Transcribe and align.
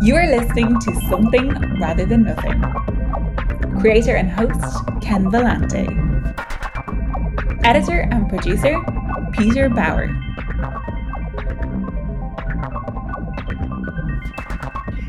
You 0.00 0.14
are 0.14 0.26
listening 0.28 0.78
to 0.78 0.94
Something 1.08 1.48
Rather 1.80 2.06
Than 2.06 2.22
Nothing. 2.22 2.62
Creator 3.80 4.14
and 4.14 4.30
host 4.30 4.78
Ken 5.02 5.24
Volante. 5.24 5.88
Editor 7.64 8.02
and 8.12 8.28
producer 8.28 8.80
Peter 9.32 9.68
Bauer. 9.68 10.06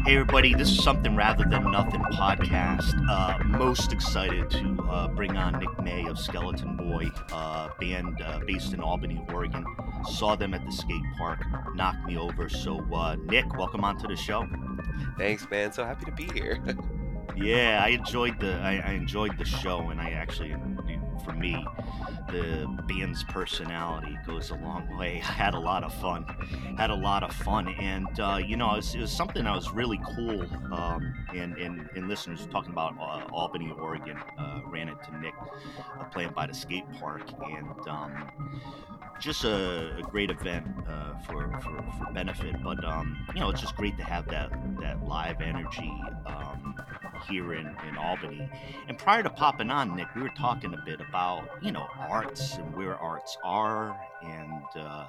Hey, 0.06 0.16
everybody, 0.16 0.56
this 0.56 0.72
is 0.72 0.84
Something 0.84 1.16
Rather 1.16 1.46
Than 1.46 1.72
Nothing 1.72 2.02
podcast. 2.14 2.96
Uh, 3.08 3.44
most 3.44 3.94
excited 3.94 4.50
to 4.50 4.82
uh, 4.90 5.08
bring 5.10 5.38
on 5.38 5.60
Nick 5.60 5.84
May 5.84 6.08
of 6.08 6.18
Skeleton 6.18 6.76
Boy, 6.76 7.12
uh, 7.32 7.70
band 7.80 8.20
uh, 8.26 8.40
based 8.40 8.74
in 8.74 8.80
Albany, 8.80 9.24
Oregon. 9.32 9.64
Saw 10.10 10.36
them 10.36 10.56
at 10.56 10.66
the 10.66 10.72
skate 10.72 11.04
park, 11.16 11.46
knocked 11.76 12.08
me 12.08 12.18
over. 12.18 12.50
So, 12.50 12.80
uh, 12.92 13.18
Nick, 13.26 13.56
welcome 13.56 13.84
onto 13.84 14.08
the 14.08 14.16
show. 14.16 14.48
Thanks, 15.18 15.50
man. 15.50 15.72
So 15.72 15.84
happy 15.84 16.06
to 16.06 16.12
be 16.12 16.30
here. 16.34 16.60
yeah, 17.36 17.82
I 17.84 17.90
enjoyed 17.90 18.40
the 18.40 18.54
I, 18.56 18.82
I 18.86 18.92
enjoyed 18.92 19.38
the 19.38 19.46
show, 19.46 19.90
and 19.90 20.00
I 20.00 20.12
actually, 20.12 20.56
for 21.24 21.34
me, 21.34 21.66
the 22.32 22.68
band's 22.88 23.24
personality 23.24 24.18
goes 24.26 24.52
a 24.52 24.56
long 24.56 24.98
way. 24.98 25.22
I 25.28 25.32
had 25.32 25.54
a 25.54 25.60
lot 25.60 25.84
of 25.84 25.94
fun, 25.96 26.26
had 26.78 26.90
a 26.90 26.96
lot 26.96 27.24
of 27.24 27.34
fun, 27.34 27.70
and 27.80 28.20
uh, 28.20 28.40
you 28.44 28.58
know, 28.58 28.74
it 28.74 28.78
was, 28.78 28.96
it 28.96 29.02
was, 29.02 29.12
something 29.12 29.44
that 29.44 29.56
was 29.56 29.72
really 29.72 30.00
cool. 30.16 30.46
Um, 30.74 31.14
and, 31.34 31.58
and, 31.58 31.90
and 31.96 32.08
listeners 32.08 32.48
talking 32.52 32.72
about 32.72 32.96
uh, 33.00 33.26
Albany, 33.32 33.72
Oregon, 33.78 34.18
uh, 34.38 34.62
ran 34.66 34.90
into 34.90 35.18
Nick 35.20 35.34
uh, 36.00 36.04
playing 36.06 36.32
by 36.32 36.48
the 36.48 36.54
skate 36.54 36.90
park, 37.00 37.24
and 37.46 37.88
um, 37.88 38.30
just 39.20 39.44
a, 39.44 39.98
a, 39.98 40.02
great 40.02 40.30
event 40.30 40.66
uh, 40.88 41.18
for, 41.20 41.52
for, 41.62 41.84
for 41.98 42.14
benefit. 42.14 42.56
But 42.64 42.84
um, 42.86 43.26
you 43.34 43.42
know, 43.42 43.50
it's 43.50 43.62
just 43.62 43.76
great 43.76 43.98
to 43.98 44.04
have 44.04 44.28
that 44.30 44.52
that 44.80 45.06
live 45.08 45.42
energy. 45.42 45.94
Um, 46.26 46.76
here 47.28 47.54
in, 47.54 47.68
in 47.88 47.98
Albany. 47.98 48.50
And 48.88 48.98
prior 48.98 49.24
to 49.24 49.30
popping 49.30 49.70
on, 49.70 49.96
Nick, 49.96 50.14
we 50.16 50.22
were 50.22 50.30
talking 50.30 50.74
a 50.74 50.82
bit 50.86 51.02
about, 51.02 51.50
you 51.62 51.72
know, 51.72 51.88
arts 51.98 52.56
and 52.56 52.76
where 52.76 52.96
arts 52.96 53.38
are 53.44 54.00
and, 54.22 54.64
uh, 54.76 55.08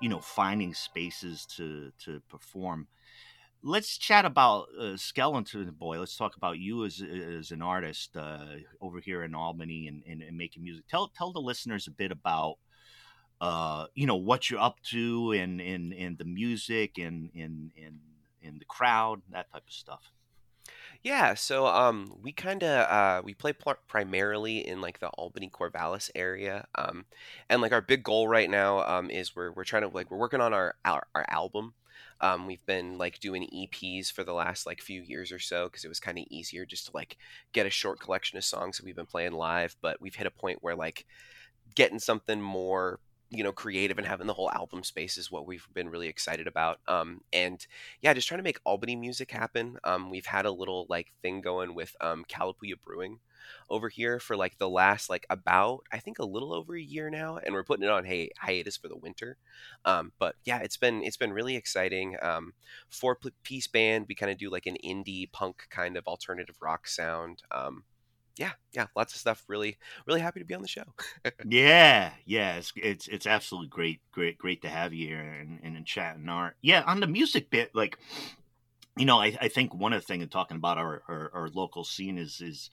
you 0.00 0.08
know, 0.08 0.20
finding 0.20 0.74
spaces 0.74 1.46
to, 1.56 1.92
to 2.04 2.20
perform. 2.28 2.86
Let's 3.62 3.98
chat 3.98 4.24
about 4.24 4.68
uh, 4.80 4.96
Skeleton 4.96 5.70
Boy. 5.78 5.98
Let's 5.98 6.16
talk 6.16 6.36
about 6.36 6.58
you 6.58 6.86
as, 6.86 7.02
as 7.02 7.50
an 7.50 7.60
artist 7.60 8.16
uh, 8.16 8.38
over 8.80 9.00
here 9.00 9.22
in 9.22 9.34
Albany 9.34 9.86
and, 9.86 10.02
and, 10.08 10.22
and, 10.22 10.36
making 10.36 10.62
music. 10.62 10.84
Tell, 10.88 11.08
tell 11.08 11.30
the 11.30 11.40
listeners 11.40 11.86
a 11.86 11.90
bit 11.90 12.10
about 12.10 12.56
uh, 13.40 13.86
you 13.94 14.06
know 14.06 14.16
what 14.16 14.50
you're 14.50 14.60
up 14.60 14.80
to 14.82 15.32
and 15.32 15.60
and 15.60 15.92
and 15.92 16.18
the 16.18 16.24
music 16.24 16.98
and 16.98 17.30
and 17.34 17.70
and 17.76 18.60
the 18.60 18.64
crowd 18.64 19.22
that 19.30 19.50
type 19.52 19.62
of 19.66 19.72
stuff 19.72 20.12
yeah, 21.02 21.32
so 21.32 21.66
um, 21.66 22.14
we 22.22 22.30
kind 22.32 22.62
of 22.62 22.90
uh, 22.90 23.22
we 23.24 23.32
play 23.32 23.54
pl- 23.54 23.76
primarily 23.88 24.66
in 24.66 24.82
like 24.82 25.00
the 25.00 25.08
Albany 25.08 25.48
Corvallis 25.48 26.10
area, 26.14 26.66
um, 26.74 27.06
and 27.48 27.62
like 27.62 27.72
our 27.72 27.80
big 27.80 28.02
goal 28.02 28.28
right 28.28 28.50
now 28.50 28.80
um, 28.80 29.10
is 29.10 29.34
we're 29.34 29.50
we're 29.52 29.64
trying 29.64 29.82
to 29.82 29.88
like 29.88 30.10
we're 30.10 30.18
working 30.18 30.42
on 30.42 30.52
our 30.52 30.74
our, 30.84 31.06
our 31.14 31.24
album. 31.28 31.72
Um, 32.20 32.46
we've 32.46 32.64
been 32.66 32.98
like 32.98 33.18
doing 33.18 33.48
EPs 33.50 34.12
for 34.12 34.24
the 34.24 34.34
last 34.34 34.66
like 34.66 34.82
few 34.82 35.00
years 35.00 35.32
or 35.32 35.38
so 35.38 35.66
because 35.68 35.86
it 35.86 35.88
was 35.88 36.00
kind 36.00 36.18
of 36.18 36.26
easier 36.28 36.66
just 36.66 36.86
to 36.86 36.92
like 36.92 37.16
get 37.54 37.64
a 37.64 37.70
short 37.70 37.98
collection 37.98 38.36
of 38.36 38.44
songs 38.44 38.76
that 38.76 38.84
we've 38.84 38.96
been 38.96 39.06
playing 39.06 39.32
live. 39.32 39.76
But 39.80 40.02
we've 40.02 40.14
hit 40.14 40.26
a 40.26 40.30
point 40.30 40.58
where 40.60 40.76
like 40.76 41.06
getting 41.74 41.98
something 41.98 42.42
more 42.42 43.00
you 43.30 43.44
know 43.44 43.52
creative 43.52 43.98
and 43.98 44.06
having 44.06 44.26
the 44.26 44.34
whole 44.34 44.50
album 44.50 44.82
space 44.82 45.16
is 45.16 45.30
what 45.30 45.46
we've 45.46 45.66
been 45.72 45.88
really 45.88 46.08
excited 46.08 46.46
about 46.46 46.80
um, 46.88 47.20
and 47.32 47.66
yeah 48.02 48.12
just 48.12 48.28
trying 48.28 48.38
to 48.38 48.44
make 48.44 48.60
albany 48.64 48.96
music 48.96 49.30
happen 49.30 49.76
um, 49.84 50.10
we've 50.10 50.26
had 50.26 50.46
a 50.46 50.50
little 50.50 50.86
like 50.88 51.12
thing 51.22 51.40
going 51.40 51.74
with 51.74 51.94
um, 52.00 52.24
Calapooia 52.28 52.74
brewing 52.84 53.18
over 53.68 53.88
here 53.88 54.18
for 54.20 54.36
like 54.36 54.58
the 54.58 54.68
last 54.68 55.08
like 55.08 55.26
about 55.30 55.80
i 55.92 55.98
think 55.98 56.18
a 56.18 56.24
little 56.24 56.52
over 56.52 56.74
a 56.76 56.80
year 56.80 57.08
now 57.08 57.38
and 57.38 57.54
we're 57.54 57.64
putting 57.64 57.84
it 57.84 57.90
on 57.90 58.04
hey 58.04 58.30
hiatus 58.38 58.76
for 58.76 58.88
the 58.88 58.96
winter 58.96 59.36
um, 59.84 60.12
but 60.18 60.34
yeah 60.44 60.58
it's 60.58 60.76
been 60.76 61.02
it's 61.02 61.16
been 61.16 61.32
really 61.32 61.56
exciting 61.56 62.16
um, 62.22 62.52
four 62.90 63.16
piece 63.42 63.66
band 63.66 64.06
we 64.08 64.14
kind 64.14 64.30
of 64.30 64.38
do 64.38 64.50
like 64.50 64.66
an 64.66 64.76
indie 64.84 65.30
punk 65.32 65.66
kind 65.70 65.96
of 65.96 66.06
alternative 66.06 66.56
rock 66.60 66.86
sound 66.86 67.42
um, 67.50 67.84
yeah, 68.40 68.52
yeah, 68.72 68.86
lots 68.96 69.12
of 69.12 69.20
stuff. 69.20 69.44
Really, 69.48 69.76
really 70.06 70.22
happy 70.22 70.40
to 70.40 70.46
be 70.46 70.54
on 70.54 70.62
the 70.62 70.68
show. 70.68 70.84
yeah, 71.46 72.10
yeah, 72.24 72.56
it's, 72.56 72.72
it's 72.74 73.06
it's 73.06 73.26
absolutely 73.26 73.68
great, 73.68 74.00
great, 74.12 74.38
great 74.38 74.62
to 74.62 74.68
have 74.70 74.94
you 74.94 75.08
here 75.08 75.20
and, 75.20 75.60
and 75.62 75.76
in 75.76 75.84
chat 75.84 76.16
and 76.16 76.30
art. 76.30 76.56
Yeah, 76.62 76.82
on 76.86 77.00
the 77.00 77.06
music 77.06 77.50
bit, 77.50 77.74
like 77.74 77.98
you 78.96 79.04
know, 79.04 79.20
I, 79.20 79.36
I 79.38 79.48
think 79.48 79.74
one 79.74 79.92
of 79.92 80.00
the 80.00 80.06
things 80.06 80.26
talking 80.30 80.56
about 80.56 80.78
our, 80.78 81.02
our, 81.06 81.30
our 81.34 81.48
local 81.50 81.84
scene 81.84 82.16
is 82.16 82.40
is 82.40 82.70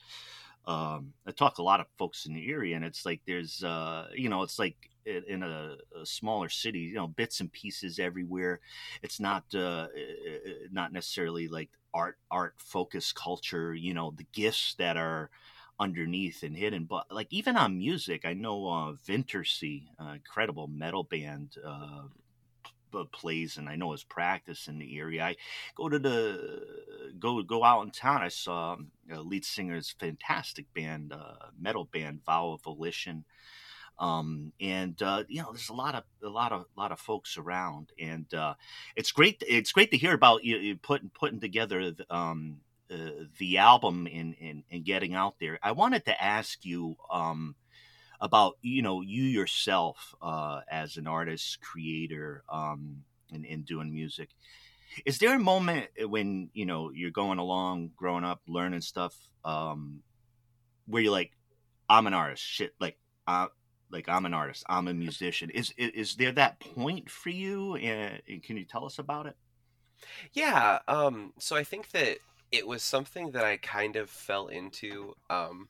um, 0.66 1.12
I 1.26 1.32
talk 1.32 1.58
a 1.58 1.62
lot 1.62 1.80
of 1.80 1.86
folks 1.98 2.24
in 2.24 2.32
the 2.32 2.50
area, 2.50 2.74
and 2.74 2.84
it's 2.84 3.04
like 3.04 3.20
there's 3.26 3.62
uh, 3.62 4.06
you 4.14 4.30
know, 4.30 4.42
it's 4.44 4.58
like 4.58 4.76
in 5.04 5.42
a, 5.42 5.76
a, 6.00 6.06
smaller 6.06 6.48
city, 6.48 6.80
you 6.80 6.94
know, 6.94 7.08
bits 7.08 7.40
and 7.40 7.52
pieces 7.52 7.98
everywhere. 7.98 8.60
It's 9.02 9.20
not 9.20 9.44
uh, 9.54 9.88
not 10.72 10.94
necessarily 10.94 11.46
like 11.48 11.68
art 11.92 12.16
art 12.30 12.54
focused 12.56 13.14
culture. 13.16 13.74
You 13.74 13.92
know, 13.92 14.14
the 14.16 14.26
gifts 14.32 14.74
that 14.78 14.96
are 14.96 15.28
underneath 15.78 16.42
and 16.42 16.56
hidden. 16.56 16.84
But 16.84 17.06
like 17.10 17.28
even 17.30 17.56
on 17.56 17.78
music, 17.78 18.24
I 18.24 18.34
know 18.34 18.68
uh, 18.68 18.92
Vintersea, 19.06 19.86
uh, 20.00 20.12
incredible 20.14 20.68
metal 20.68 21.04
band, 21.04 21.56
uh, 21.64 22.04
plays 23.12 23.56
and 23.58 23.68
I 23.68 23.76
know 23.76 23.92
his 23.92 24.04
practice 24.04 24.68
in 24.68 24.78
the 24.78 24.98
area. 24.98 25.24
I 25.24 25.36
go 25.74 25.88
to 25.88 25.98
the 25.98 26.62
go 27.18 27.42
go 27.42 27.64
out 27.64 27.82
in 27.82 27.90
town. 27.90 28.22
I 28.22 28.28
saw 28.28 28.76
uh, 29.12 29.20
lead 29.20 29.44
singer's 29.44 29.94
fantastic 29.98 30.72
band, 30.74 31.12
uh, 31.12 31.48
metal 31.58 31.84
band, 31.84 32.24
Vow 32.24 32.52
of 32.52 32.62
Volition. 32.62 33.24
Um, 33.98 34.52
and 34.60 35.00
uh, 35.02 35.24
you 35.28 35.42
know, 35.42 35.50
there's 35.52 35.70
a 35.70 35.74
lot 35.74 35.94
of 35.94 36.04
a 36.22 36.28
lot 36.28 36.52
of 36.52 36.66
a 36.76 36.80
lot 36.80 36.92
of 36.92 37.00
folks 37.00 37.36
around, 37.36 37.90
and 38.00 38.32
uh, 38.32 38.54
it's 38.94 39.10
great. 39.10 39.42
It's 39.46 39.72
great 39.72 39.90
to 39.90 39.96
hear 39.96 40.14
about 40.14 40.44
you, 40.44 40.56
you 40.58 40.76
putting 40.76 41.10
putting 41.10 41.40
together 41.40 41.92
um, 42.08 42.58
uh, 42.90 43.24
the 43.38 43.58
album 43.58 44.06
and, 44.12 44.34
and, 44.40 44.62
and 44.70 44.84
getting 44.84 45.14
out 45.14 45.34
there. 45.40 45.58
I 45.62 45.72
wanted 45.72 46.04
to 46.06 46.22
ask 46.22 46.64
you 46.64 46.96
um, 47.10 47.54
about 48.20 48.56
you 48.62 48.82
know 48.82 49.00
you 49.00 49.22
yourself 49.22 50.14
uh, 50.22 50.60
as 50.70 50.96
an 50.96 51.06
artist, 51.06 51.60
creator, 51.60 52.44
um, 52.48 53.04
and, 53.32 53.44
and 53.44 53.64
doing 53.64 53.92
music. 53.92 54.30
Is 55.04 55.18
there 55.18 55.34
a 55.34 55.38
moment 55.38 55.88
when 56.08 56.50
you 56.54 56.66
know 56.66 56.90
you're 56.90 57.10
going 57.10 57.38
along, 57.38 57.90
growing 57.96 58.24
up, 58.24 58.40
learning 58.48 58.80
stuff, 58.80 59.14
um, 59.44 60.02
where 60.86 61.02
you're 61.02 61.12
like, 61.12 61.32
"I'm 61.88 62.06
an 62.06 62.14
artist." 62.14 62.42
Shit, 62.42 62.74
like, 62.80 62.98
uh, 63.26 63.48
like 63.90 64.08
I'm 64.08 64.24
an 64.24 64.34
artist. 64.34 64.64
I'm 64.68 64.88
a 64.88 64.94
musician. 64.94 65.50
Is 65.50 65.72
is, 65.76 65.90
is 65.90 66.16
there 66.16 66.32
that 66.32 66.60
point 66.60 67.10
for 67.10 67.30
you? 67.30 67.76
And, 67.76 68.20
and 68.28 68.42
can 68.42 68.56
you 68.56 68.64
tell 68.64 68.84
us 68.84 68.98
about 68.98 69.26
it? 69.26 69.36
Yeah. 70.32 70.78
Um, 70.88 71.32
so 71.38 71.56
I 71.56 71.64
think 71.64 71.90
that 71.90 72.18
it 72.50 72.66
was 72.66 72.82
something 72.82 73.32
that 73.32 73.44
I 73.44 73.58
kind 73.58 73.96
of 73.96 74.08
fell 74.08 74.48
into 74.48 75.14
um, 75.28 75.68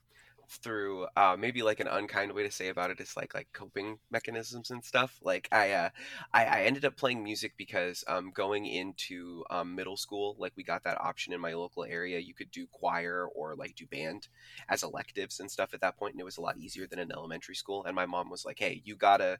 through 0.48 1.06
uh, 1.16 1.36
maybe 1.38 1.62
like 1.62 1.80
an 1.80 1.88
unkind 1.88 2.32
way 2.32 2.42
to 2.42 2.50
say 2.50 2.68
about 2.68 2.90
it 2.90 3.00
is 3.00 3.16
like 3.16 3.34
like 3.34 3.48
coping 3.52 3.98
mechanisms 4.10 4.70
and 4.70 4.84
stuff. 4.84 5.18
Like 5.22 5.48
I 5.52 5.72
uh, 5.72 5.90
I, 6.32 6.44
I, 6.44 6.62
ended 6.62 6.84
up 6.84 6.96
playing 6.96 7.22
music 7.22 7.52
because 7.56 8.02
um, 8.08 8.30
going 8.34 8.66
into 8.66 9.44
um, 9.50 9.74
middle 9.74 9.96
school, 9.96 10.36
like 10.38 10.52
we 10.56 10.62
got 10.64 10.84
that 10.84 11.00
option 11.00 11.32
in 11.32 11.40
my 11.40 11.52
local 11.54 11.84
area. 11.84 12.18
You 12.18 12.34
could 12.34 12.50
do 12.50 12.66
choir 12.72 13.28
or 13.34 13.56
like 13.56 13.74
do 13.74 13.86
band 13.86 14.28
as 14.68 14.82
electives 14.82 15.40
and 15.40 15.50
stuff 15.50 15.74
at 15.74 15.80
that 15.82 15.98
point, 15.98 16.14
and 16.14 16.20
it 16.20 16.24
was 16.24 16.38
a 16.38 16.42
lot 16.42 16.58
easier 16.58 16.86
than 16.86 16.98
in 16.98 17.12
elementary 17.12 17.54
school. 17.54 17.84
And 17.84 17.94
my 17.94 18.06
mom 18.06 18.30
was 18.30 18.44
like, 18.44 18.58
"Hey, 18.58 18.82
you 18.84 18.96
gotta." 18.96 19.38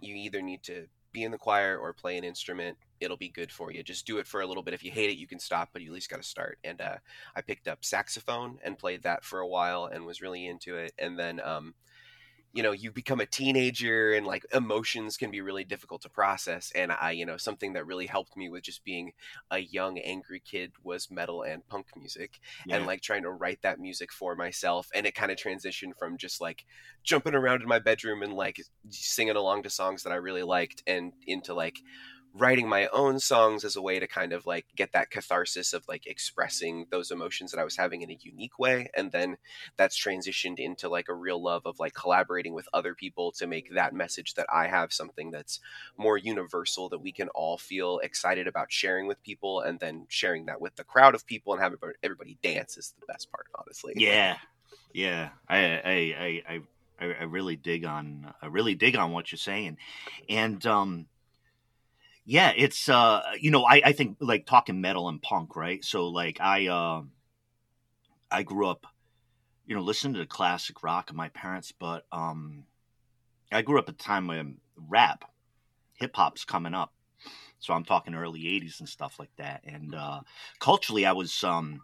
You 0.00 0.14
either 0.14 0.40
need 0.40 0.62
to 0.62 0.86
be 1.12 1.22
in 1.22 1.30
the 1.30 1.38
choir 1.38 1.78
or 1.78 1.92
play 1.92 2.18
an 2.18 2.24
instrument 2.24 2.76
it'll 3.00 3.16
be 3.16 3.28
good 3.28 3.52
for 3.52 3.72
you. 3.72 3.82
Just 3.82 4.06
do 4.06 4.18
it 4.18 4.26
for 4.26 4.40
a 4.40 4.46
little 4.46 4.62
bit. 4.62 4.74
If 4.74 4.82
you 4.84 4.90
hate 4.90 5.10
it 5.10 5.18
you 5.18 5.26
can 5.26 5.38
stop 5.38 5.70
but 5.72 5.82
you 5.82 5.88
at 5.88 5.94
least 5.94 6.10
got 6.10 6.20
to 6.20 6.28
start. 6.28 6.58
And 6.64 6.80
uh, 6.80 6.96
i 7.36 7.40
picked 7.40 7.68
up 7.68 7.84
saxophone 7.84 8.58
and 8.64 8.78
played 8.78 9.02
that 9.02 9.24
for 9.24 9.40
a 9.40 9.46
while 9.46 9.86
and 9.86 10.04
was 10.04 10.20
really 10.20 10.46
into 10.46 10.76
it. 10.76 10.92
And 10.98 11.18
then 11.18 11.40
um, 11.40 11.74
you 12.52 12.62
know 12.62 12.72
you 12.72 12.90
become 12.90 13.20
a 13.20 13.26
teenager 13.26 14.12
and 14.12 14.26
like 14.26 14.44
emotions 14.52 15.16
can 15.16 15.30
be 15.30 15.40
really 15.40 15.64
difficult 15.64 16.02
to 16.02 16.08
process 16.08 16.72
and 16.74 16.90
i 16.92 17.10
you 17.10 17.26
know 17.26 17.36
something 17.36 17.74
that 17.74 17.86
really 17.86 18.06
helped 18.06 18.36
me 18.36 18.48
with 18.48 18.62
just 18.62 18.84
being 18.84 19.12
a 19.50 19.58
young 19.58 19.98
angry 19.98 20.40
kid 20.40 20.72
was 20.82 21.10
metal 21.10 21.42
and 21.42 21.66
punk 21.68 21.86
music 21.96 22.40
yeah. 22.66 22.76
and 22.76 22.86
like 22.86 23.02
trying 23.02 23.22
to 23.22 23.30
write 23.30 23.60
that 23.62 23.78
music 23.78 24.12
for 24.12 24.34
myself 24.34 24.88
and 24.94 25.06
it 25.06 25.14
kind 25.14 25.30
of 25.30 25.36
transitioned 25.36 25.92
from 25.98 26.16
just 26.16 26.40
like 26.40 26.64
jumping 27.04 27.34
around 27.34 27.62
in 27.62 27.68
my 27.68 27.78
bedroom 27.78 28.22
and 28.22 28.32
like 28.32 28.60
singing 28.90 29.36
along 29.36 29.62
to 29.62 29.70
songs 29.70 30.02
that 30.02 30.12
i 30.12 30.16
really 30.16 30.42
liked 30.42 30.82
and 30.86 31.12
into 31.26 31.54
like 31.54 31.78
writing 32.34 32.68
my 32.68 32.86
own 32.88 33.18
songs 33.18 33.64
as 33.64 33.74
a 33.76 33.82
way 33.82 33.98
to 33.98 34.06
kind 34.06 34.32
of 34.32 34.46
like 34.46 34.66
get 34.76 34.92
that 34.92 35.10
catharsis 35.10 35.72
of 35.72 35.82
like 35.88 36.06
expressing 36.06 36.86
those 36.90 37.10
emotions 37.10 37.50
that 37.50 37.60
I 37.60 37.64
was 37.64 37.76
having 37.76 38.02
in 38.02 38.10
a 38.10 38.18
unique 38.20 38.58
way. 38.58 38.90
And 38.94 39.10
then 39.10 39.36
that's 39.76 39.98
transitioned 39.98 40.58
into 40.58 40.88
like 40.88 41.08
a 41.08 41.14
real 41.14 41.42
love 41.42 41.62
of 41.64 41.80
like 41.80 41.94
collaborating 41.94 42.54
with 42.54 42.68
other 42.72 42.94
people 42.94 43.32
to 43.32 43.46
make 43.46 43.74
that 43.74 43.94
message 43.94 44.34
that 44.34 44.46
I 44.52 44.68
have 44.68 44.92
something 44.92 45.30
that's 45.30 45.60
more 45.96 46.16
universal 46.16 46.88
that 46.90 47.00
we 47.00 47.12
can 47.12 47.28
all 47.30 47.58
feel 47.58 47.98
excited 47.98 48.46
about 48.46 48.70
sharing 48.70 49.06
with 49.06 49.22
people 49.22 49.60
and 49.60 49.80
then 49.80 50.06
sharing 50.08 50.46
that 50.46 50.60
with 50.60 50.76
the 50.76 50.84
crowd 50.84 51.14
of 51.14 51.26
people 51.26 51.54
and 51.54 51.62
having 51.62 51.78
everybody 52.02 52.38
dance 52.42 52.76
is 52.76 52.94
the 53.00 53.06
best 53.06 53.30
part, 53.32 53.46
honestly. 53.58 53.94
Yeah. 53.96 54.36
Yeah. 54.92 55.30
I, 55.48 55.58
I, 55.58 56.42
I, 56.48 56.60
I, 57.00 57.14
I 57.20 57.24
really 57.24 57.56
dig 57.56 57.84
on, 57.84 58.32
I 58.42 58.46
really 58.46 58.74
dig 58.74 58.96
on 58.96 59.12
what 59.12 59.32
you're 59.32 59.38
saying. 59.38 59.78
And, 60.28 60.64
um, 60.66 61.06
yeah, 62.30 62.52
it's 62.54 62.90
uh, 62.90 63.22
you 63.40 63.50
know, 63.50 63.64
I 63.64 63.80
I 63.86 63.92
think 63.92 64.18
like 64.20 64.44
talking 64.44 64.82
metal 64.82 65.08
and 65.08 65.20
punk, 65.22 65.56
right? 65.56 65.82
So 65.82 66.08
like 66.08 66.42
I 66.42 66.66
uh, 66.66 67.02
I 68.30 68.42
grew 68.42 68.68
up, 68.68 68.84
you 69.66 69.74
know, 69.74 69.80
listening 69.80 70.12
to 70.12 70.20
the 70.20 70.26
classic 70.26 70.82
rock 70.82 71.08
of 71.08 71.16
my 71.16 71.30
parents, 71.30 71.72
but 71.72 72.04
um, 72.12 72.64
I 73.50 73.62
grew 73.62 73.78
up 73.78 73.88
at 73.88 73.94
a 73.94 73.96
time 73.96 74.26
when 74.26 74.58
rap, 74.76 75.24
hip 75.94 76.14
hop's 76.14 76.44
coming 76.44 76.74
up. 76.74 76.92
So 77.60 77.72
I'm 77.72 77.84
talking 77.84 78.14
early 78.14 78.40
'80s 78.40 78.80
and 78.80 78.88
stuff 78.88 79.18
like 79.18 79.34
that. 79.38 79.62
And 79.64 79.94
uh, 79.94 80.20
culturally, 80.60 81.06
I 81.06 81.12
was 81.12 81.42
um, 81.44 81.80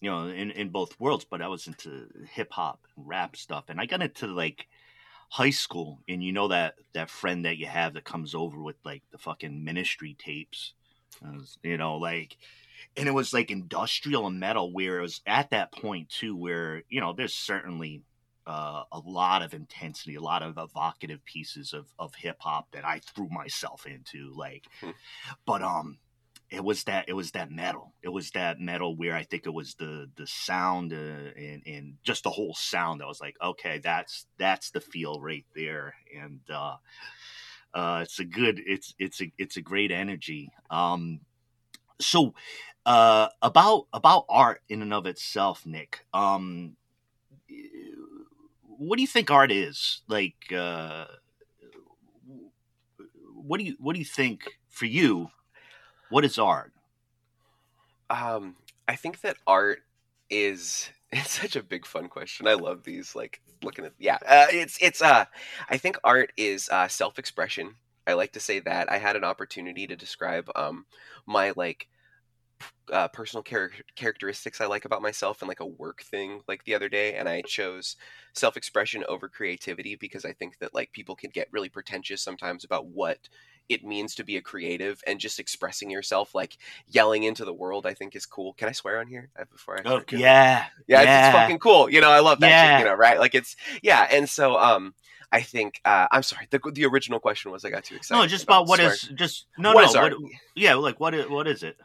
you 0.00 0.10
know, 0.10 0.26
in 0.26 0.50
in 0.50 0.70
both 0.70 0.98
worlds, 0.98 1.24
but 1.24 1.40
I 1.40 1.46
was 1.46 1.68
into 1.68 2.08
hip 2.32 2.50
hop 2.50 2.80
and 2.96 3.06
rap 3.06 3.36
stuff, 3.36 3.66
and 3.68 3.80
I 3.80 3.86
got 3.86 4.02
into 4.02 4.26
like 4.26 4.66
high 5.28 5.50
school 5.50 6.00
and 6.08 6.22
you 6.22 6.32
know 6.32 6.48
that 6.48 6.74
that 6.94 7.10
friend 7.10 7.44
that 7.44 7.58
you 7.58 7.66
have 7.66 7.94
that 7.94 8.04
comes 8.04 8.34
over 8.34 8.62
with 8.62 8.76
like 8.84 9.02
the 9.12 9.18
fucking 9.18 9.62
ministry 9.62 10.16
tapes 10.18 10.72
you 11.62 11.76
know 11.76 11.96
like 11.96 12.36
and 12.96 13.08
it 13.08 13.12
was 13.12 13.32
like 13.32 13.50
industrial 13.50 14.26
and 14.26 14.40
metal 14.40 14.72
where 14.72 14.98
it 14.98 15.02
was 15.02 15.20
at 15.26 15.50
that 15.50 15.72
point 15.72 16.08
too 16.08 16.36
where 16.36 16.82
you 16.88 17.00
know 17.00 17.12
there's 17.12 17.34
certainly 17.34 18.02
uh, 18.46 18.84
a 18.92 18.98
lot 19.00 19.42
of 19.42 19.52
intensity 19.52 20.14
a 20.14 20.20
lot 20.20 20.42
of 20.42 20.56
evocative 20.56 21.22
pieces 21.26 21.74
of, 21.74 21.86
of 21.98 22.14
hip-hop 22.14 22.70
that 22.72 22.84
i 22.84 22.98
threw 22.98 23.28
myself 23.28 23.86
into 23.86 24.32
like 24.34 24.64
hmm. 24.80 24.90
but 25.44 25.60
um 25.60 25.98
it 26.50 26.64
was 26.64 26.84
that 26.84 27.08
it 27.08 27.12
was 27.12 27.32
that 27.32 27.50
metal. 27.50 27.92
It 28.02 28.08
was 28.08 28.30
that 28.32 28.60
metal 28.60 28.96
where 28.96 29.14
i 29.14 29.22
think 29.22 29.46
it 29.46 29.52
was 29.52 29.74
the 29.74 30.08
the 30.16 30.26
sound 30.26 30.92
uh, 30.92 30.96
and 31.36 31.62
and 31.66 31.94
just 32.02 32.24
the 32.24 32.30
whole 32.30 32.54
sound. 32.54 33.02
I 33.02 33.06
was 33.06 33.20
like 33.20 33.36
okay 33.42 33.78
that's 33.78 34.26
that's 34.38 34.70
the 34.70 34.80
feel 34.80 35.20
right 35.20 35.44
there. 35.54 35.94
And 36.18 36.40
uh 36.50 36.76
uh 37.74 38.00
it's 38.02 38.18
a 38.18 38.24
good 38.24 38.60
it's 38.66 38.94
it's 38.98 39.20
a 39.20 39.32
it's 39.38 39.56
a 39.56 39.62
great 39.62 39.90
energy. 39.90 40.50
Um 40.70 41.20
so 42.00 42.34
uh 42.86 43.28
about 43.42 43.86
about 43.92 44.24
art 44.28 44.62
in 44.68 44.82
and 44.82 44.94
of 44.94 45.06
itself 45.06 45.66
nick 45.66 46.04
um 46.14 46.76
what 48.78 48.96
do 48.96 49.02
you 49.02 49.08
think 49.08 49.30
art 49.30 49.50
is? 49.50 50.02
Like 50.08 50.36
uh 50.54 51.06
what 53.34 53.58
do 53.58 53.64
you 53.64 53.76
what 53.78 53.94
do 53.94 53.98
you 53.98 54.04
think 54.04 54.58
for 54.68 54.86
you 54.86 55.30
what 56.10 56.24
is 56.24 56.38
art? 56.38 56.72
Um, 58.10 58.56
I 58.86 58.96
think 58.96 59.20
that 59.20 59.36
art 59.46 59.80
is 60.30 60.90
it's 61.12 61.30
such 61.30 61.56
a 61.56 61.62
big 61.62 61.86
fun 61.86 62.08
question. 62.08 62.46
I 62.46 62.54
love 62.54 62.84
these. 62.84 63.14
Like 63.14 63.40
looking 63.62 63.84
at 63.84 63.92
yeah, 63.98 64.18
uh, 64.26 64.46
it's 64.50 64.78
it's 64.80 65.02
uh, 65.02 65.24
I 65.68 65.76
think 65.78 65.98
art 66.04 66.32
is 66.36 66.68
uh, 66.70 66.88
self 66.88 67.18
expression. 67.18 67.74
I 68.06 68.14
like 68.14 68.32
to 68.32 68.40
say 68.40 68.60
that 68.60 68.90
I 68.90 68.98
had 68.98 69.16
an 69.16 69.24
opportunity 69.24 69.86
to 69.86 69.96
describe 69.96 70.50
um 70.56 70.86
my 71.26 71.52
like 71.56 71.88
uh, 72.92 73.08
personal 73.08 73.42
char- 73.42 73.70
characteristics 73.96 74.60
I 74.60 74.66
like 74.66 74.84
about 74.84 75.02
myself 75.02 75.42
and 75.42 75.48
like 75.48 75.60
a 75.60 75.66
work 75.66 76.02
thing 76.02 76.40
like 76.48 76.64
the 76.64 76.74
other 76.74 76.88
day 76.88 77.14
and 77.14 77.28
I 77.28 77.42
chose 77.42 77.96
self-expression 78.32 79.04
over 79.08 79.28
creativity 79.28 79.94
because 79.94 80.24
I 80.24 80.32
think 80.32 80.58
that 80.58 80.74
like 80.74 80.90
people 80.92 81.14
can 81.14 81.30
get 81.30 81.48
really 81.52 81.68
pretentious 81.68 82.22
sometimes 82.22 82.64
about 82.64 82.86
what 82.86 83.28
it 83.68 83.84
means 83.84 84.14
to 84.14 84.24
be 84.24 84.36
a 84.36 84.42
creative 84.42 85.02
and 85.06 85.20
just 85.20 85.38
expressing 85.38 85.90
yourself 85.90 86.34
like 86.34 86.58
yelling 86.86 87.22
into 87.22 87.44
the 87.44 87.52
world 87.52 87.86
i 87.86 87.94
think 87.94 88.14
is 88.14 88.26
cool 88.26 88.52
can 88.54 88.68
i 88.68 88.72
swear 88.72 88.98
on 89.00 89.06
here 89.06 89.30
before 89.50 89.78
i 89.78 89.82
oh, 89.84 90.02
yeah 90.10 90.18
yeah, 90.18 90.66
yeah. 90.86 91.00
It's, 91.00 91.28
it's, 91.28 91.38
fucking 91.38 91.58
cool 91.58 91.90
you 91.90 92.00
know 92.00 92.10
i 92.10 92.20
love 92.20 92.40
that 92.40 92.48
yeah. 92.48 92.76
shit, 92.76 92.86
you 92.86 92.90
know 92.90 92.96
right 92.96 93.18
like 93.18 93.34
it's 93.34 93.56
yeah 93.82 94.06
and 94.10 94.28
so 94.28 94.58
um 94.58 94.94
I 95.30 95.42
think 95.42 95.82
uh, 95.84 96.06
I'm 96.10 96.22
sorry. 96.22 96.46
The, 96.48 96.58
the 96.72 96.86
original 96.86 97.20
question 97.20 97.50
was 97.50 97.62
I 97.62 97.68
got 97.68 97.84
too 97.84 97.96
excited. 97.96 98.18
No, 98.18 98.26
just 98.26 98.44
about, 98.44 98.62
about 98.62 98.68
what 98.68 98.80
is 98.80 99.02
just 99.14 99.44
no 99.58 99.74
what 99.74 99.94
no. 99.94 100.00
What, 100.00 100.32
yeah, 100.56 100.72
like 100.72 100.98
what 100.98 101.14
is 101.14 101.28
what 101.28 101.46
is 101.46 101.62
it? 101.62 101.76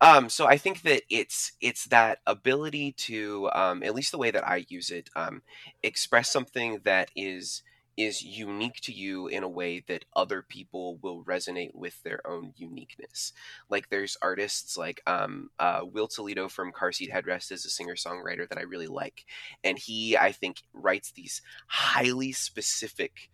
Um, 0.00 0.28
so 0.28 0.46
I 0.46 0.56
think 0.56 0.82
that 0.82 1.02
it's 1.10 1.52
it's 1.60 1.86
that 1.86 2.18
ability 2.26 2.92
to, 2.92 3.50
um, 3.52 3.82
at 3.82 3.94
least 3.94 4.12
the 4.12 4.18
way 4.18 4.30
that 4.30 4.46
I 4.46 4.66
use 4.68 4.90
it, 4.90 5.10
um, 5.16 5.42
express 5.82 6.30
something 6.30 6.80
that 6.84 7.10
is 7.14 7.62
is 7.96 8.22
unique 8.22 8.80
to 8.82 8.92
you 8.92 9.26
in 9.26 9.42
a 9.42 9.48
way 9.48 9.82
that 9.88 10.04
other 10.14 10.42
people 10.42 10.98
will 11.02 11.24
resonate 11.24 11.74
with 11.74 12.02
their 12.02 12.26
own 12.26 12.52
uniqueness. 12.56 13.32
Like 13.70 13.88
there's 13.88 14.18
artists 14.20 14.76
like 14.76 15.00
um, 15.06 15.50
uh, 15.58 15.80
Will 15.84 16.08
Toledo 16.08 16.48
from 16.48 16.72
Car 16.72 16.92
Seat 16.92 17.10
Headrest 17.10 17.50
is 17.52 17.64
a 17.64 17.70
singer 17.70 17.94
songwriter 17.94 18.48
that 18.48 18.58
I 18.58 18.62
really 18.62 18.86
like, 18.86 19.24
and 19.64 19.78
he 19.78 20.16
I 20.16 20.32
think 20.32 20.62
writes 20.72 21.12
these 21.12 21.40
highly 21.66 22.32
specific 22.32 23.30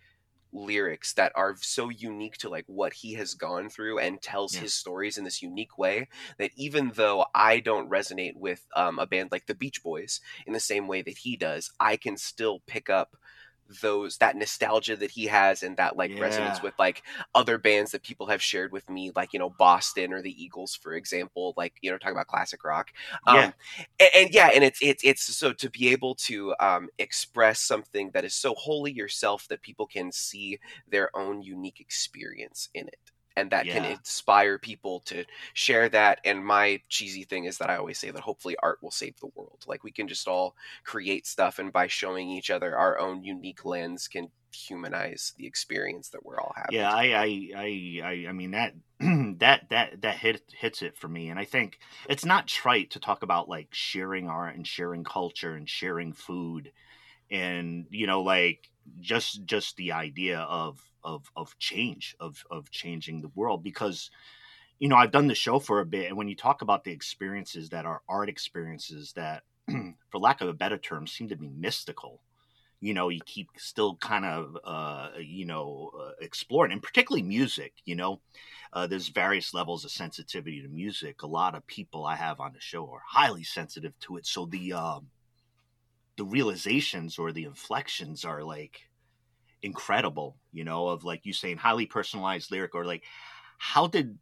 lyrics 0.53 1.15
that 1.15 1.33
are 1.35 1.57
so 1.61 1.89
unique 1.89 2.37
to 2.37 2.49
like 2.49 2.65
what 2.67 2.93
he 2.93 3.15
has 3.15 3.35
gone 3.35 3.69
through 3.69 3.99
and 3.99 4.21
tells 4.21 4.55
yeah. 4.55 4.61
his 4.61 4.75
stories 4.75 5.17
in 5.17 5.25
this 5.25 5.43
unique 5.43 5.79
way 5.79 6.09
that 6.39 6.51
even 6.57 6.93
though 6.95 7.25
I 7.35 7.61
don't 7.61 7.91
resonate 7.91 8.37
with 8.37 8.67
um, 8.77 8.99
a 8.99 9.07
band 9.07 9.31
like 9.33 9.47
the 9.47 9.55
Beach 9.55 9.83
Boys 9.83 10.21
in 10.47 10.53
the 10.53 10.61
same 10.61 10.87
way 10.87 11.03
that 11.03 11.19
he 11.19 11.37
does, 11.37 11.71
I 11.81 11.97
can 11.97 12.17
still 12.17 12.63
pick 12.67 12.91
up 12.91 13.17
those 13.81 14.19
that 14.19 14.37
nostalgia 14.37 14.97
that 14.97 15.11
he 15.11 15.27
has 15.27 15.63
and 15.63 15.77
that 15.77 15.97
like 15.97 16.11
yeah. 16.11 16.21
resonance 16.21 16.63
with 16.63 16.75
like 16.79 17.03
other 17.35 17.59
bands 17.59 17.93
that 17.93 18.03
people 18.03 18.27
have 18.27 18.43
shared 18.43 18.73
with 18.73 18.89
me 18.91 19.11
like 19.17 19.33
you 19.33 19.39
know 19.39 19.51
boston 19.51 20.13
or 20.13 20.21
the 20.21 20.43
eagles 20.43 20.75
for 20.75 20.95
example 20.95 21.55
like 21.57 21.75
you 21.81 21.91
know 21.91 21.97
talking 21.99 22.15
about 22.15 22.27
classic 22.27 22.65
rock 22.65 22.93
um 23.27 23.37
yeah. 23.37 23.53
And, 24.01 24.11
and, 24.15 24.35
yeah 24.35 24.51
and 24.55 24.65
it's 24.65 24.81
it's 24.83 25.05
it's 25.05 25.23
so 25.23 25.53
to 25.53 25.71
be 25.71 25.89
able 25.89 26.15
to 26.17 26.55
um 26.61 26.89
express 26.99 27.61
something 27.61 28.11
that 28.13 28.25
is 28.25 28.35
so 28.35 28.55
wholly 28.55 28.93
yourself 28.93 29.49
that 29.49 29.63
people 29.63 29.87
can 29.87 30.13
see 30.13 30.59
their 30.89 31.15
own 31.17 31.43
unique 31.43 31.81
experience 31.81 32.69
in 32.75 32.89
it 32.89 33.13
and 33.37 33.51
that 33.51 33.67
yeah. 33.67 33.75
can 33.75 33.85
inspire 33.85 34.59
people 34.59 35.01
to 35.01 35.25
share 35.55 35.89
that 35.89 36.21
and 36.25 36.45
my 36.45 36.81
cheesy 36.89 37.25
thing 37.25 37.45
is 37.45 37.59
that 37.59 37.71
i 37.71 37.77
always 37.77 37.99
say 37.99 38.11
that 38.11 38.23
hopefully 38.23 38.57
art 38.63 38.79
will 38.83 38.91
save 38.91 39.19
the 39.21 39.31
world 39.35 39.65
like 39.67 39.85
we 39.85 39.93
can 39.93 40.09
just 40.09 40.29
all 40.29 40.55
create 40.85 41.27
stuff 41.27 41.59
and 41.59 41.73
by 41.73 41.87
showing 41.87 42.29
each 42.29 42.51
other 42.51 42.77
our 42.77 42.99
own 42.99 43.23
unique 43.23 43.65
lens 43.65 44.09
can 44.09 44.29
humanize 44.55 45.33
the 45.39 45.47
experience 45.47 46.11
that 46.11 46.25
we're 46.25 46.41
all 46.41 46.53
having 46.55 46.79
yeah 46.79 46.93
i 46.93 47.05
i 47.15 47.51
i 47.57 48.27
i, 48.29 48.33
mean 48.33 48.51
that 48.51 48.75
that 49.39 49.69
that 49.71 50.03
that 50.03 50.17
hit 50.17 50.43
hits 50.59 50.83
it 50.83 50.97
for 50.97 51.09
me 51.09 51.31
and 51.31 51.39
i 51.39 51.45
think 51.45 51.79
it's 52.09 52.25
not 52.25 52.47
trite 52.47 52.91
to 52.91 53.01
talk 53.01 53.23
about 53.23 53.49
like 53.49 53.69
sharing 53.71 54.29
art 54.29 54.55
and 54.55 54.67
sharing 54.67 55.05
culture 55.05 55.55
and 55.55 55.69
sharing 55.71 56.13
food 56.13 56.71
and 57.31 57.87
you 57.91 58.07
know 58.07 58.21
like 58.23 58.69
just 59.01 59.45
just 59.45 59.77
the 59.77 59.93
idea 59.93 60.39
of 60.41 60.79
of 61.05 61.31
of 61.37 61.59
change 61.59 62.17
of 62.21 62.45
of 62.51 62.71
changing 62.71 63.21
the 63.21 63.31
world 63.35 63.63
because 63.63 64.11
you 64.79 64.89
know 64.89 64.97
I've 64.97 65.13
done 65.13 65.29
the 65.29 65.35
show 65.35 65.59
for 65.59 65.81
a 65.81 65.87
bit 65.87 66.09
and 66.09 66.17
when 66.17 66.29
you 66.29 66.37
talk 66.37 66.63
about 66.63 66.85
the 66.85 66.93
experiences 66.93 67.71
that 67.71 67.87
are 67.87 68.03
art 68.09 68.29
experiences 68.29 69.13
that 69.15 69.43
for 70.11 70.19
lack 70.19 70.41
of 70.41 70.49
a 70.49 70.55
better 70.55 70.79
term 70.79 71.07
seem 71.07 71.29
to 71.29 71.37
be 71.37 71.49
mystical 71.49 72.21
you 72.83 72.93
know 72.93 73.09
you 73.09 73.21
keep 73.25 73.49
still 73.57 73.97
kind 73.97 74.25
of 74.25 74.59
uh, 74.65 75.11
you 75.19 75.47
know 75.47 75.91
uh, 75.99 76.11
exploring 76.21 76.73
and 76.73 76.83
particularly 76.83 77.23
music 77.23 77.73
you 77.85 77.95
know 77.95 78.21
uh, 78.75 78.87
there's 78.87 79.09
various 79.09 79.53
levels 79.53 79.85
of 79.85 79.91
sensitivity 79.91 80.63
to 80.63 80.69
music. 80.69 81.23
A 81.23 81.27
lot 81.27 81.55
of 81.55 81.67
people 81.67 82.05
i 82.05 82.17
have 82.17 82.41
on 82.41 82.53
the 82.53 82.61
show 82.61 82.91
are 82.91 83.03
highly 83.07 83.45
sensitive 83.45 83.99
to 84.01 84.17
it 84.17 84.27
so 84.27 84.45
the 84.47 84.73
um, 84.73 85.07
the 86.17 86.25
realizations 86.25 87.19
or 87.19 87.33
the 87.33 87.45
inflections 87.45 88.25
are 88.25 88.43
like 88.43 88.89
incredible, 89.63 90.37
you 90.53 90.65
know, 90.65 90.89
of 90.89 91.05
like 91.05 91.25
you 91.25 91.33
saying 91.33 91.59
highly 91.59 91.87
personalized 91.87 92.51
lyric 92.51 92.75
or 92.75 92.85
like 92.85 93.05
how 93.59 93.87
did 93.87 94.19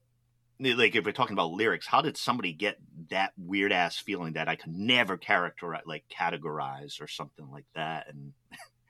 like 0.61 0.94
if 0.94 1.04
we're 1.04 1.12
talking 1.12 1.32
about 1.32 1.52
lyrics, 1.52 1.87
how 1.87 2.02
did 2.02 2.16
somebody 2.16 2.52
get 2.52 2.78
that 3.09 3.32
weird 3.38 3.73
ass 3.73 3.97
feeling 3.97 4.35
that 4.35 4.49
I 4.49 4.56
could 4.56 4.75
never 4.75 5.16
characterize 5.16 5.82
like 5.87 6.04
categorize 6.09 7.00
or 7.00 7.09
something 7.09 7.50
like 7.50 7.64
that 7.75 8.09
and 8.09 8.32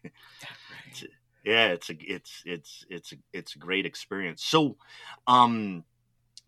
it's, 0.89 1.05
yeah, 1.45 1.69
it's 1.69 1.91
a 1.91 1.95
it's 2.01 2.43
it's 2.45 2.85
it's 2.91 3.13
a, 3.13 3.17
it's 3.33 3.55
a 3.55 3.59
great 3.59 3.87
experience. 3.87 4.43
So 4.43 4.77
um 5.27 5.85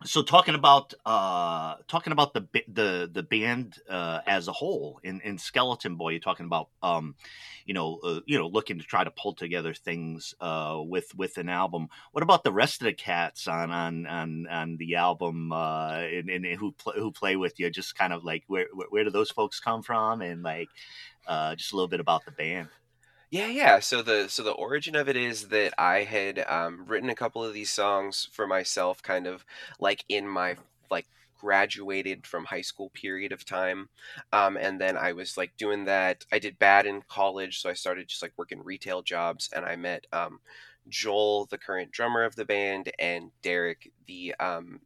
so 0.04 0.22
talking 0.22 0.54
about 0.54 0.94
uh 1.04 1.74
talking 1.88 2.12
about 2.12 2.34
the 2.34 2.46
the 2.68 3.10
the 3.12 3.22
band 3.22 3.76
uh 3.88 4.20
as 4.26 4.48
a 4.48 4.52
whole 4.52 5.00
in 5.02 5.20
in 5.22 5.38
skeleton 5.38 5.96
boy 5.96 6.10
you're 6.10 6.20
talking 6.20 6.46
about 6.46 6.68
um 6.82 7.14
you 7.66 7.74
know 7.74 7.98
uh, 8.02 8.20
you 8.26 8.38
know 8.38 8.46
looking 8.46 8.78
to 8.78 8.84
try 8.84 9.04
to 9.04 9.10
pull 9.10 9.34
together 9.34 9.74
things 9.74 10.34
uh 10.40 10.78
with 10.82 11.14
with 11.16 11.38
an 11.38 11.48
album. 11.48 11.88
What 12.12 12.22
about 12.22 12.44
the 12.44 12.52
rest 12.52 12.80
of 12.80 12.86
the 12.86 12.92
cats 12.92 13.46
on 13.46 13.70
on 13.70 14.06
on 14.06 14.46
on 14.48 14.76
the 14.76 14.96
album 14.96 15.52
uh 15.52 15.98
and, 15.98 16.28
and 16.30 16.46
who 16.46 16.72
play 16.72 16.94
who 16.96 17.12
play 17.12 17.36
with 17.36 17.58
you? 17.58 17.70
Just 17.70 17.96
kind 17.96 18.12
of 18.12 18.24
like 18.24 18.44
where 18.46 18.66
where 18.90 19.04
do 19.04 19.10
those 19.10 19.30
folks 19.30 19.60
come 19.60 19.82
from? 19.82 20.22
And 20.22 20.42
like 20.42 20.68
uh 21.26 21.54
just 21.54 21.72
a 21.72 21.76
little 21.76 21.88
bit 21.88 22.00
about 22.00 22.24
the 22.24 22.32
band 22.32 22.68
yeah, 23.32 23.48
yeah. 23.48 23.80
So 23.80 24.02
the 24.02 24.28
so 24.28 24.44
the 24.44 24.52
origin 24.52 24.94
of 24.94 25.08
it 25.08 25.16
is 25.16 25.48
that 25.48 25.72
I 25.78 26.04
had 26.04 26.44
um, 26.48 26.84
written 26.86 27.10
a 27.10 27.16
couple 27.16 27.42
of 27.44 27.54
these 27.54 27.70
songs 27.70 28.28
for 28.32 28.46
myself, 28.46 29.02
kind 29.02 29.26
of 29.26 29.46
like 29.80 30.04
in 30.08 30.28
my 30.28 30.56
like 30.90 31.06
graduated 31.40 32.26
from 32.26 32.44
high 32.46 32.62
school 32.62 32.90
period 32.90 33.32
of 33.32 33.46
time, 33.46 33.88
um, 34.34 34.58
and 34.58 34.80
then 34.80 34.98
I 34.98 35.12
was 35.14 35.38
like 35.38 35.56
doing 35.56 35.86
that. 35.86 36.26
I 36.32 36.38
did 36.38 36.58
bad 36.58 36.86
in 36.86 37.02
college, 37.08 37.60
so 37.60 37.70
I 37.70 37.74
started 37.74 38.08
just 38.08 38.22
like 38.22 38.34
working 38.36 38.62
retail 38.62 39.02
jobs, 39.02 39.50
and 39.56 39.64
I 39.64 39.76
met 39.76 40.06
um, 40.12 40.40
Joel, 40.88 41.46
the 41.46 41.58
current 41.58 41.90
drummer 41.92 42.24
of 42.24 42.36
the 42.36 42.44
band, 42.44 42.92
and 42.98 43.30
Derek, 43.42 43.92
the 44.06 44.34
um, 44.40 44.80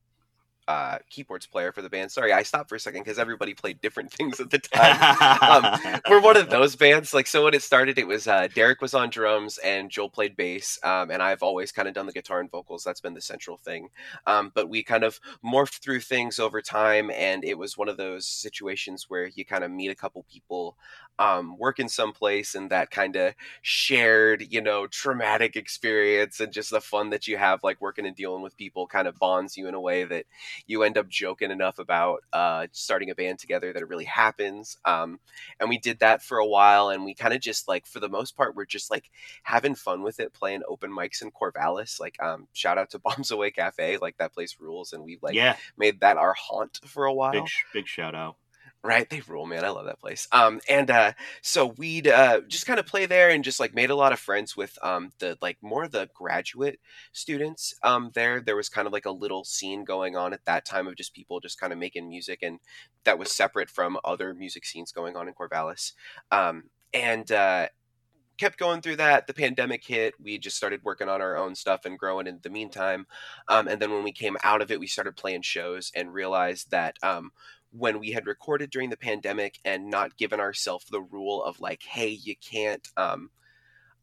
uh, 0.69 0.99
keyboards 1.11 1.47
player 1.47 1.73
for 1.73 1.83
the 1.83 1.89
band. 1.89 2.11
Sorry, 2.11 2.33
I 2.33 2.43
stopped 2.43 2.69
for 2.69 2.75
a 2.75 2.81
second 2.81 3.03
because 3.03 3.19
everybody 3.19 3.55
played 3.55 3.81
different 3.81 4.13
things 4.13 4.41
at 4.41 4.51
the 4.51 4.59
time. 4.59 5.65
um, 5.65 6.01
we're 6.09 6.21
one 6.21 6.37
of 6.37 6.51
those 6.51 6.77
bands. 6.77 7.15
Like, 7.15 7.27
so 7.27 7.45
when 7.45 7.55
it 7.55 7.63
started, 7.63 7.99
it 7.99 8.07
was 8.07 8.27
uh, 8.27 8.49
Derek 8.55 8.81
was 8.81 8.95
on 8.95 9.11
drums 9.11 9.59
and 9.59 9.91
Joel 9.91 10.11
played 10.11 10.37
bass, 10.37 10.79
um, 10.83 11.11
and 11.11 11.23
I've 11.23 11.43
always 11.43 11.73
kind 11.73 11.89
of 11.89 11.95
done 11.95 12.07
the 12.07 12.13
guitar 12.13 12.41
and 12.41 12.51
vocals. 12.51 12.85
That's 12.85 13.01
been 13.01 13.15
the 13.15 13.21
central 13.21 13.57
thing. 13.57 13.89
Um, 14.27 14.53
but 14.55 14.69
we 14.69 14.83
kind 14.83 15.05
of 15.05 15.21
morphed 15.45 15.83
through 15.83 16.01
things 16.01 16.39
over 16.39 16.61
time, 16.61 17.11
and 17.11 17.45
it 17.45 17.59
was 17.59 17.79
one 17.79 17.89
of 17.89 17.97
those 17.97 18.27
situations 18.27 19.07
where 19.09 19.27
you 19.27 19.45
kind 19.45 19.65
of 19.65 19.71
meet 19.71 19.91
a 19.91 19.95
couple 19.95 20.25
people 20.31 20.77
um, 21.19 21.57
working 21.59 21.89
someplace 21.89 22.55
and 22.55 22.71
that 22.71 22.91
kind 22.91 23.17
of 23.17 23.35
shared, 23.63 24.53
you 24.53 24.61
know, 24.61 24.87
traumatic 24.87 25.57
experience 25.57 26.41
and 26.41 26.53
just 26.53 26.71
the 26.71 26.81
fun 26.81 27.11
that 27.11 27.27
you 27.27 27.37
have, 27.37 27.63
like 27.63 27.81
working 27.81 28.07
and 28.07 28.17
dealing 28.17 28.43
with 28.43 28.57
people, 28.57 28.87
kind 28.87 29.09
of 29.09 29.19
bonds 29.19 29.57
you 29.57 29.69
in 29.69 29.75
a 29.75 29.81
way 29.81 30.05
that 30.05 30.27
you 30.67 30.83
end 30.83 30.99
up 30.99 31.09
joking 31.09 31.51
enough 31.51 31.79
about 31.79 32.23
uh, 32.33 32.67
starting 32.73 33.11
a 33.11 33.15
band 33.15 33.39
together 33.39 33.73
that 33.73 33.83
it 33.83 33.89
really 33.89 34.05
happens. 34.05 34.77
Um, 34.85 35.21
and 35.59 35.69
we 35.69 35.79
did 35.79 36.01
that 36.01 36.23
for 36.23 36.39
a 36.39 36.47
while, 36.47 36.91
and 36.91 37.05
we 37.05 37.15
kind 37.15 37.35
of 37.35 37.41
just 37.41 37.69
like, 37.69 37.87
for 37.87 38.01
the 38.01 38.09
most 38.09 38.37
part, 38.37 38.55
we're 38.55 38.67
just 38.67 38.91
like 38.91 39.11
having 39.43 39.75
fun 39.75 40.03
with 40.03 40.21
it, 40.21 40.35
playing 40.35 40.63
open 40.69 40.91
mics 40.91 41.23
in 41.23 41.31
Corvallis. 41.31 41.99
Like, 41.99 42.23
um, 42.23 42.49
shout 42.53 42.79
out 42.79 42.91
to 42.91 42.99
Bombs 43.07 43.31
Away 43.31 43.51
Cafe, 43.51 43.99
like 43.99 44.19
that 44.19 44.35
place 44.35 44.57
rules, 44.61 44.93
and 44.93 45.03
we've 45.03 45.23
like 45.23 45.35
yeah. 45.35 45.57
made 45.77 46.01
that 46.01 46.17
our 46.17 46.35
haunt 46.35 46.81
for 46.85 47.07
a 47.07 47.13
while. 47.13 47.33
Big, 47.33 47.49
big 47.73 47.87
shout 47.87 48.15
out 48.15 48.37
right 48.85 49.11
they 49.11 49.21
rule 49.27 49.47
man 49.47 49.65
i 49.65 49.69
love 49.69 49.87
that 49.87 49.99
place 49.99 50.29
um 50.33 50.61
and 50.69 50.91
uh 50.91 51.13
so 51.43 51.67
we'd 51.67 52.07
uh 52.07 52.41
just 52.47 52.67
kind 52.67 52.79
of 52.79 52.87
play 52.87 53.05
there 53.07 53.31
and 53.31 53.43
just 53.43 53.59
like 53.59 53.75
made 53.75 53.91
a 53.91 53.97
lot 53.97 54.13
of 54.13 54.19
friends 54.19 54.57
with 54.57 54.79
um 54.83 55.11
the 55.19 55.37
like 55.43 55.57
more 55.61 55.89
the 55.89 56.09
graduate 56.15 56.79
students 57.13 57.75
um 57.83 58.11
there 58.15 58.41
there 58.41 58.57
was 58.57 58.69
kind 58.69 58.87
of 58.87 58.93
like 58.93 59.07
a 59.07 59.11
little 59.11 59.45
scene 59.45 59.85
going 59.85 60.17
on 60.17 60.33
at 60.33 60.45
that 60.45 60.65
time 60.65 60.87
of 60.87 60.97
just 60.97 61.15
people 61.15 61.41
just 61.41 61.59
kind 61.59 61.73
of 61.73 61.79
making 61.79 62.09
music 62.09 62.41
and 62.43 62.61
that 63.05 63.19
was 63.19 63.33
separate 63.33 63.69
from 63.71 63.99
other 64.05 64.35
music 64.35 64.65
scenes 64.65 64.93
going 64.93 65.17
on 65.17 65.27
in 65.27 65.35
corvallis 65.35 65.93
um 66.31 66.65
and 66.95 67.33
uh 67.33 67.67
kept 68.37 68.59
going 68.59 68.81
through 68.81 68.97
that. 68.97 69.27
The 69.27 69.35
pandemic 69.35 69.85
hit. 69.85 70.15
We 70.23 70.39
just 70.39 70.57
started 70.57 70.85
working 70.85 71.09
on 71.09 71.21
our 71.21 71.37
own 71.37 71.55
stuff 71.55 71.85
and 71.85 71.99
growing 71.99 72.27
in 72.27 72.41
the 72.43 72.51
meantime. 72.51 73.07
Um, 73.49 73.69
and 73.69 73.81
then 73.81 73.91
when 73.91 74.05
we 74.05 74.13
came 74.13 74.37
out 74.43 74.63
of 74.63 74.71
it, 74.71 74.81
we 74.81 74.87
started 74.87 75.17
playing 75.17 75.43
shows 75.43 75.91
and 75.95 76.13
realized 76.13 76.71
that 76.71 76.97
um, 77.03 77.33
when 77.71 77.99
we 77.99 78.13
had 78.13 78.27
recorded 78.27 78.71
during 78.71 78.91
the 78.91 78.97
pandemic 78.97 79.59
and 79.65 79.91
not 79.91 80.17
given 80.17 80.41
ourselves 80.41 80.87
the 80.87 81.01
rule 81.01 81.43
of 81.43 81.61
like, 81.61 81.83
hey, 81.83 82.09
you 82.09 82.35
can't. 82.37 82.89
Um, 82.97 83.31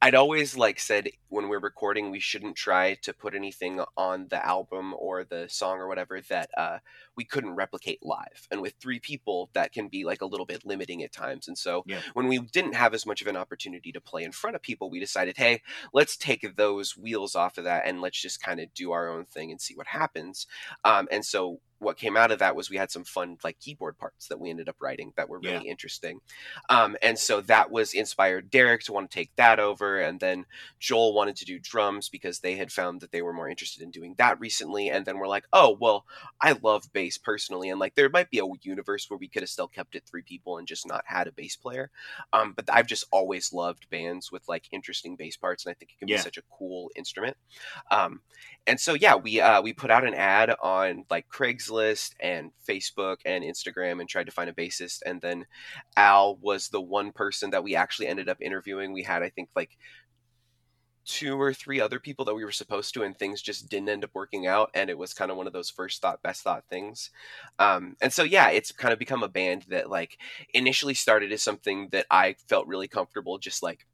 I'd 0.04 0.16
always 0.16 0.58
like 0.58 0.82
said 0.82 1.12
when 1.30 1.48
we're 1.48 1.62
recording, 1.62 2.12
we 2.12 2.20
shouldn't 2.20 2.58
try 2.58 2.96
to 3.04 3.14
put 3.14 3.34
anything 3.34 3.82
on 3.96 4.28
the 4.30 4.46
album 4.46 4.94
or 4.98 5.24
the 5.24 5.48
song 5.48 5.78
or 5.78 5.88
whatever 5.88 6.20
that 6.28 6.50
uh, 6.58 6.80
we 7.16 7.24
couldn't 7.24 7.56
replicate 7.56 8.00
live. 8.04 8.50
And 8.52 8.62
with 8.62 8.74
three 8.82 9.00
people, 9.00 9.50
that 9.54 9.72
can 9.72 9.88
be 9.88 10.04
like 10.04 10.22
a 10.22 10.26
little 10.26 10.46
bit 10.46 10.66
limiting 10.66 11.04
at 11.04 11.14
times. 11.14 11.48
And 11.48 11.58
so 11.58 11.86
yeah. 11.88 12.02
when 12.16 12.28
we 12.28 12.40
didn't 12.40 12.76
have 12.76 12.94
as 12.94 13.06
much 13.06 13.22
of 13.22 13.28
an 13.28 13.38
opportunity 13.38 13.94
to 13.94 14.02
play 14.02 14.24
in 14.24 14.34
front 14.34 14.58
of 14.58 14.62
people, 14.62 14.90
we 14.90 15.00
decided, 15.00 15.38
hey, 15.38 15.62
let's 15.94 16.18
take 16.18 16.58
those 16.58 16.98
wheels 16.98 17.34
off 17.34 17.58
of 17.58 17.64
that 17.64 17.84
and 17.86 18.02
let's 18.02 18.22
just 18.22 18.42
kind 18.42 18.60
of 18.60 18.74
do 18.74 18.92
our 18.92 19.08
own 19.08 19.24
thing 19.24 19.52
and 19.52 19.62
see 19.62 19.74
what 19.74 19.88
happens. 19.88 20.48
Um, 20.84 21.08
and 21.12 21.24
so 21.24 21.62
what 21.84 21.98
came 21.98 22.18
out 22.18 22.32
of 22.32 22.40
that 22.40 22.56
was 22.56 22.70
we 22.70 22.78
had 22.78 22.92
some 22.92 23.04
fun 23.04 23.38
like 23.44 23.60
keyboard 23.60 23.98
parts 23.98 24.28
that 24.28 24.40
we 24.40 24.50
ended 24.50 24.70
up 24.70 24.76
writing 24.82 25.14
that 25.16 25.30
were 25.30 25.40
really 25.40 25.66
yeah. 25.66 25.72
interesting 25.72 26.20
um, 26.70 26.96
and 27.02 27.18
so 27.20 27.42
that 27.42 27.72
was 27.72 27.94
inspired 27.94 28.50
derek 28.50 28.82
to 28.82 28.94
want 28.94 29.10
to 29.10 29.16
take 29.16 29.36
that 29.36 29.60
over 29.60 30.00
and 30.00 30.20
then 30.20 30.46
joel 30.80 31.14
wanted 31.14 31.36
to 31.36 31.46
do 31.46 31.60
drums 31.60 32.10
because 32.10 32.40
they 32.40 32.56
had 32.56 32.72
found 32.72 33.02
that 33.02 33.12
they 33.12 33.22
were 33.22 33.34
more 33.34 33.50
interested 33.50 33.82
in 33.82 33.92
doing 33.92 34.16
that 34.18 34.40
recently 34.40 34.90
and 34.90 35.06
then 35.06 35.18
we're 35.18 35.28
like 35.28 35.46
oh 35.54 35.76
well 35.80 36.06
i 36.42 36.56
love 36.64 36.92
bass 36.94 37.18
personally 37.18 37.70
and 37.70 37.80
like 37.80 37.96
there 37.96 38.10
might 38.10 38.30
be 38.30 38.40
a 38.40 38.46
universe 38.62 39.10
where 39.10 39.18
we 39.18 39.28
could 39.28 39.42
have 39.42 39.50
still 39.50 39.68
kept 39.68 39.96
it 39.96 40.04
three 40.06 40.22
people 40.22 40.58
and 40.58 40.68
just 40.68 40.88
not 40.88 41.04
had 41.06 41.28
a 41.28 41.32
bass 41.32 41.56
player 41.56 41.90
um, 42.32 42.54
but 42.54 42.66
i've 42.72 42.88
just 42.88 43.06
always 43.12 43.52
loved 43.52 43.90
bands 43.90 44.32
with 44.32 44.48
like 44.48 44.68
interesting 44.72 45.16
bass 45.16 45.36
parts 45.36 45.66
and 45.66 45.72
i 45.72 45.74
think 45.74 45.92
it 45.92 46.00
can 46.00 46.08
yeah. 46.08 46.18
be 46.18 46.22
such 46.22 46.38
a 46.38 46.44
cool 46.52 46.90
instrument 46.96 47.36
um, 47.92 48.22
and 48.68 48.80
so 48.80 48.94
yeah 48.94 49.16
we 49.16 49.42
uh, 49.42 49.62
we 49.62 49.74
put 49.74 49.92
out 49.92 50.06
an 50.06 50.14
ad 50.14 50.54
on 50.62 51.06
like 51.10 51.28
craigslist 51.30 51.73
Craigslist 51.74 52.14
and 52.20 52.52
Facebook 52.68 53.18
and 53.26 53.44
Instagram 53.44 54.00
and 54.00 54.10
tried 54.10 54.26
to 54.26 54.32
find 54.32 54.50
a 54.50 54.54
bassist. 54.54 55.02
And 55.06 55.22
then 55.22 55.46
Al 55.98 56.38
was 56.38 56.70
the 56.70 56.82
one 56.82 57.12
person 57.12 57.52
that 57.52 57.64
we 57.64 57.76
actually 57.76 58.08
ended 58.08 58.30
up 58.30 58.42
interviewing. 58.42 58.94
We 58.94 59.04
had, 59.04 59.24
I 59.24 59.30
think, 59.30 59.50
like 59.56 59.78
two 61.06 61.40
or 61.40 61.54
three 61.54 61.82
other 61.82 62.00
people 62.00 62.24
that 62.24 62.34
we 62.36 62.46
were 62.46 62.52
supposed 62.52 62.94
to 62.94 63.04
and 63.04 63.18
things 63.18 63.42
just 63.42 63.68
didn't 63.68 63.90
end 63.90 64.06
up 64.06 64.12
working 64.14 64.48
out 64.48 64.72
and 64.74 64.90
it 64.90 64.98
was 64.98 65.14
kind 65.14 65.30
of 65.30 65.36
one 65.36 65.46
of 65.48 65.52
those 65.52 65.70
first 65.70 66.02
thought 66.02 66.24
best 66.24 66.44
thought 66.44 66.64
things 66.70 67.10
um, 67.60 67.98
and 68.02 68.14
so 68.14 68.24
yeah 68.24 68.50
it's 68.50 68.72
kind 68.72 68.94
of 68.94 69.00
become 69.00 69.22
a 69.22 69.28
band 69.28 69.66
that 69.68 69.90
like 69.90 70.18
initially 70.54 70.94
started 70.94 71.30
as 71.34 71.44
something 71.44 71.90
that 71.92 72.06
i 72.10 72.34
felt 72.48 72.68
really 72.68 72.88
comfortable 72.88 73.38
just 73.38 73.62
like 73.62 73.86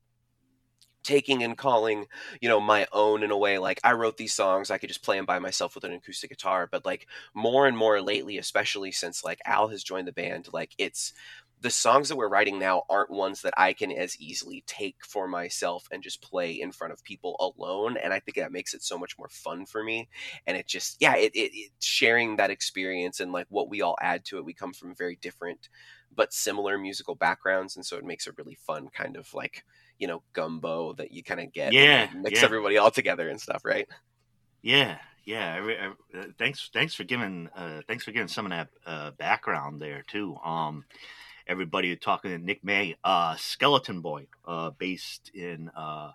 taking 1.09 1.41
and 1.43 1.57
calling 1.57 2.05
you 2.39 2.47
know 2.47 2.59
my 2.59 2.85
own 2.93 3.23
in 3.23 3.31
a 3.31 3.37
way 3.37 3.57
like 3.57 3.79
i 3.83 3.91
wrote 3.93 4.17
these 4.17 4.33
songs 4.33 4.69
i 4.69 4.77
could 4.77 4.89
just 4.89 5.03
play 5.03 5.17
them 5.17 5.25
by 5.25 5.39
myself 5.39 5.73
with 5.73 5.83
an 5.83 5.91
acoustic 5.93 6.29
guitar 6.29 6.67
but 6.71 6.85
like 6.85 7.07
more 7.33 7.65
and 7.67 7.75
more 7.75 7.99
lately 8.01 8.37
especially 8.37 8.91
since 8.91 9.23
like 9.23 9.39
al 9.45 9.67
has 9.69 9.83
joined 9.83 10.07
the 10.07 10.11
band 10.11 10.47
like 10.53 10.73
it's 10.77 11.13
the 11.61 11.69
songs 11.69 12.07
that 12.07 12.15
we're 12.15 12.29
writing 12.29 12.57
now 12.59 12.83
aren't 12.89 13.09
ones 13.09 13.41
that 13.41 13.53
i 13.57 13.73
can 13.73 13.91
as 13.91 14.19
easily 14.19 14.63
take 14.67 14.97
for 15.03 15.27
myself 15.27 15.87
and 15.91 16.03
just 16.03 16.21
play 16.21 16.51
in 16.51 16.71
front 16.71 16.93
of 16.93 17.03
people 17.03 17.35
alone 17.39 17.97
and 17.97 18.13
i 18.13 18.19
think 18.19 18.37
that 18.37 18.51
makes 18.51 18.73
it 18.75 18.83
so 18.83 18.97
much 18.97 19.17
more 19.17 19.29
fun 19.29 19.65
for 19.65 19.83
me 19.83 20.07
and 20.45 20.55
it 20.55 20.67
just 20.67 20.97
yeah 20.99 21.15
it, 21.15 21.31
it, 21.35 21.51
it 21.53 21.71
sharing 21.79 22.35
that 22.35 22.51
experience 22.51 23.19
and 23.19 23.31
like 23.31 23.47
what 23.49 23.69
we 23.69 23.81
all 23.81 23.97
add 24.01 24.23
to 24.23 24.37
it 24.37 24.45
we 24.45 24.53
come 24.53 24.73
from 24.73 24.95
very 24.95 25.17
different 25.21 25.69
but 26.15 26.33
similar 26.33 26.77
musical 26.77 27.15
backgrounds 27.15 27.75
and 27.75 27.85
so 27.85 27.97
it 27.97 28.05
makes 28.05 28.27
a 28.27 28.31
really 28.37 28.55
fun 28.55 28.89
kind 28.93 29.17
of 29.17 29.33
like 29.33 29.63
you 29.99 30.07
know 30.07 30.23
gumbo 30.33 30.93
that 30.93 31.11
you 31.11 31.21
kind 31.21 31.41
of 31.41 31.53
get 31.53 31.73
yeah 31.73 32.09
mix 32.15 32.39
yeah. 32.39 32.45
everybody 32.45 32.77
all 32.77 32.89
together 32.89 33.29
and 33.29 33.39
stuff 33.39 33.63
right? 33.63 33.87
Yeah 34.61 34.97
yeah 35.25 35.61
I, 35.61 36.17
I, 36.17 36.19
uh, 36.19 36.25
thanks 36.39 36.69
thanks 36.73 36.95
for 36.95 37.03
giving 37.03 37.49
uh, 37.55 37.81
thanks 37.87 38.05
for 38.05 38.11
giving 38.11 38.29
some 38.29 38.45
of 38.45 38.51
that 38.51 38.69
uh, 38.85 39.11
background 39.11 39.81
there 39.81 40.03
too. 40.07 40.35
Um 40.43 40.85
everybody 41.47 41.95
talking 41.95 42.31
to 42.31 42.37
nick 42.37 42.63
may 42.63 42.95
uh 43.03 43.35
skeleton 43.35 44.01
boy 44.01 44.27
uh 44.45 44.69
based 44.71 45.31
in 45.33 45.69
uh 45.75 46.11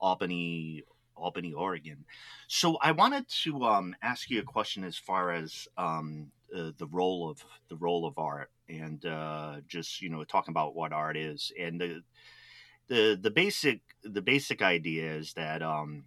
albany 0.00 0.84
albany 1.16 1.52
oregon. 1.52 2.04
So 2.46 2.76
i 2.80 2.92
wanted 2.92 3.28
to 3.42 3.64
um 3.64 3.96
ask 4.00 4.30
you 4.30 4.40
a 4.40 4.44
question 4.44 4.84
as 4.84 4.96
far 4.96 5.32
as 5.32 5.66
um 5.76 6.30
uh, 6.54 6.70
the 6.78 6.86
role 6.86 7.28
of 7.28 7.44
the 7.68 7.76
role 7.76 8.06
of 8.06 8.16
art 8.16 8.50
and 8.68 9.04
uh 9.06 9.56
just 9.66 10.00
you 10.00 10.08
know 10.08 10.22
talking 10.22 10.52
about 10.52 10.76
what 10.76 10.92
art 10.92 11.16
is 11.16 11.50
and 11.58 11.80
the 11.80 12.02
the 12.88 13.18
the 13.20 13.30
basic 13.30 13.80
the 14.02 14.22
basic 14.22 14.62
idea 14.62 15.14
is 15.14 15.32
that 15.34 15.62
um, 15.62 16.04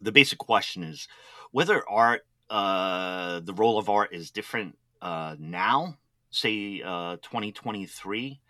the 0.00 0.12
basic 0.12 0.38
question 0.38 0.82
is 0.82 1.08
whether 1.50 1.88
art 1.88 2.22
uh, 2.50 3.40
the 3.40 3.54
role 3.54 3.78
of 3.78 3.88
art 3.88 4.12
is 4.12 4.30
different 4.30 4.76
uh, 5.00 5.36
now, 5.38 5.98
say 6.30 6.82
uh, 6.84 7.16
2023, 7.16 8.40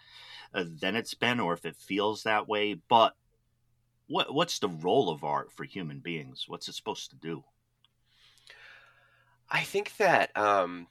uh, 0.55 0.65
than 0.81 0.97
it's 0.97 1.15
been, 1.15 1.41
or 1.41 1.55
if 1.55 1.65
it 1.65 1.77
feels 1.77 2.25
that 2.25 2.49
way. 2.49 2.75
But 2.75 3.15
what 4.07 4.35
what's 4.35 4.59
the 4.59 4.69
role 4.69 5.09
of 5.09 5.25
art 5.25 5.53
for 5.53 5.65
human 5.65 6.01
beings? 6.01 6.45
What's 6.47 6.69
it 6.69 6.75
supposed 6.75 7.11
to 7.11 7.17
do? 7.17 7.45
I 9.49 9.63
think 9.63 9.97
that 9.99 10.37
um, 10.37 10.87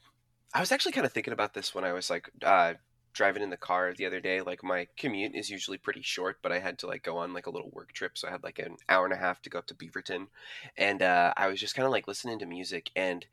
I 0.54 0.60
was 0.60 0.72
actually 0.72 0.92
kind 0.94 1.06
of 1.06 1.14
thinking 1.14 1.34
about 1.34 1.54
this 1.54 1.74
when 1.74 1.84
I 1.84 1.94
was 1.94 2.10
like 2.10 2.30
uh, 2.44 2.74
driving 3.14 3.44
in 3.44 3.50
the 3.50 3.58
car 3.58 3.94
the 3.94 4.06
other 4.06 4.20
day 4.20 4.42
like 4.42 4.64
my 4.64 4.88
commute 4.98 5.36
is 5.36 5.50
usually 5.50 5.78
pretty 5.78 6.02
short 6.02 6.38
but 6.42 6.52
i 6.52 6.60
had 6.60 6.80
to 6.80 6.88
like 6.88 7.04
go 7.04 7.18
on 7.18 7.34
like 7.34 7.48
a 7.48 7.50
little 7.50 7.70
work 7.72 7.92
trip 7.92 8.18
so 8.18 8.28
i 8.28 8.32
had 8.32 8.44
like 8.44 8.60
an 8.60 8.78
hour 8.90 9.06
and 9.06 9.14
a 9.14 9.18
half 9.18 9.42
to 9.42 9.50
go 9.50 9.60
up 9.60 9.68
to 9.68 9.76
beaverton 9.76 10.28
and 10.78 11.02
uh, 11.02 11.34
i 11.38 11.48
was 11.48 11.60
just 11.60 11.76
kind 11.76 11.86
of 11.86 11.92
like 11.92 12.08
listening 12.08 12.40
to 12.40 12.46
music 12.46 12.90
and 12.96 13.26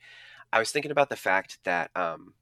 I 0.52 0.58
was 0.58 0.70
thinking 0.70 0.90
about 0.90 1.10
the 1.10 1.16
fact 1.16 1.58
that 1.64 1.90
um, 1.94 2.32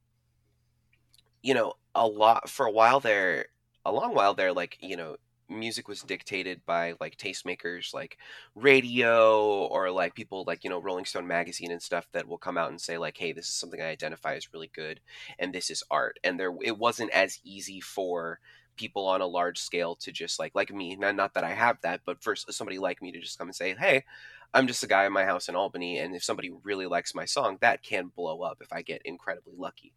you 1.43 1.55
know, 1.55 1.75
a 1.95 2.07
lot 2.07 2.49
for 2.49 2.67
a 2.67 2.71
while 2.71 3.01
there, 3.01 3.47
a 3.85 3.93
long 3.93 4.15
while 4.15 4.35
there, 4.35 4.53
like 4.53 4.79
you 4.81 4.97
know, 4.97 5.17
music 5.49 5.89
was 5.89 6.01
dictated 6.03 6.61
by 6.67 6.95
like 7.01 7.17
tastemakers 7.17 7.95
like 7.95 8.19
radio 8.55 9.67
or 9.67 9.91
like 9.91 10.15
people 10.15 10.45
like 10.47 10.65
you 10.65 10.71
know 10.71 10.81
rolling 10.81 11.05
stone 11.05 11.27
magazine 11.27 11.71
and 11.71 11.83
stuff 11.83 12.07
that 12.13 12.27
will 12.27 12.39
come 12.39 12.59
out 12.59 12.71
and 12.71 12.81
say 12.81 12.99
like 12.99 13.17
hey 13.17 13.33
this 13.33 13.47
is 13.49 13.55
something 13.55 13.81
i 13.81 13.87
identify 13.87 14.35
as 14.35 14.53
really 14.53 14.71
good 14.75 15.01
and 15.39 15.53
this 15.53 15.71
is 15.71 15.83
art. 15.91 16.19
And 16.25 16.39
there 16.39 16.53
it 16.63 16.79
wasn't 16.79 17.11
as 17.13 17.39
easy 17.45 17.81
for 17.81 18.41
people 18.77 19.07
on 19.07 19.21
a 19.21 19.27
large 19.27 19.59
scale 19.59 19.95
to 19.97 20.13
just 20.13 20.39
like 20.39 20.53
like 20.55 20.71
me 20.73 20.97
not, 20.97 21.17
not 21.17 21.33
that 21.35 21.45
i 21.45 21.53
have 21.53 21.81
that 21.83 22.01
but 22.05 22.23
for 22.23 22.37
somebody 22.37 22.79
like 22.79 23.01
me 23.01 23.11
to 23.13 23.21
just 23.21 23.39
come 23.39 23.49
and 23.49 23.55
say 23.55 23.75
hey 23.75 24.05
i'm 24.53 24.67
just 24.67 24.83
a 24.83 24.87
guy 24.87 25.07
in 25.07 25.13
my 25.13 25.25
house 25.25 25.49
in 25.49 25.57
albany 25.57 25.99
and 25.99 26.15
if 26.15 26.23
somebody 26.23 26.51
really 26.63 26.87
likes 26.87 27.15
my 27.15 27.25
song 27.25 27.57
that 27.61 27.83
can 27.83 28.11
blow 28.15 28.43
up 28.43 28.59
if 28.61 28.73
i 28.73 28.83
get 28.83 29.01
incredibly 29.05 29.55
lucky. 29.57 29.95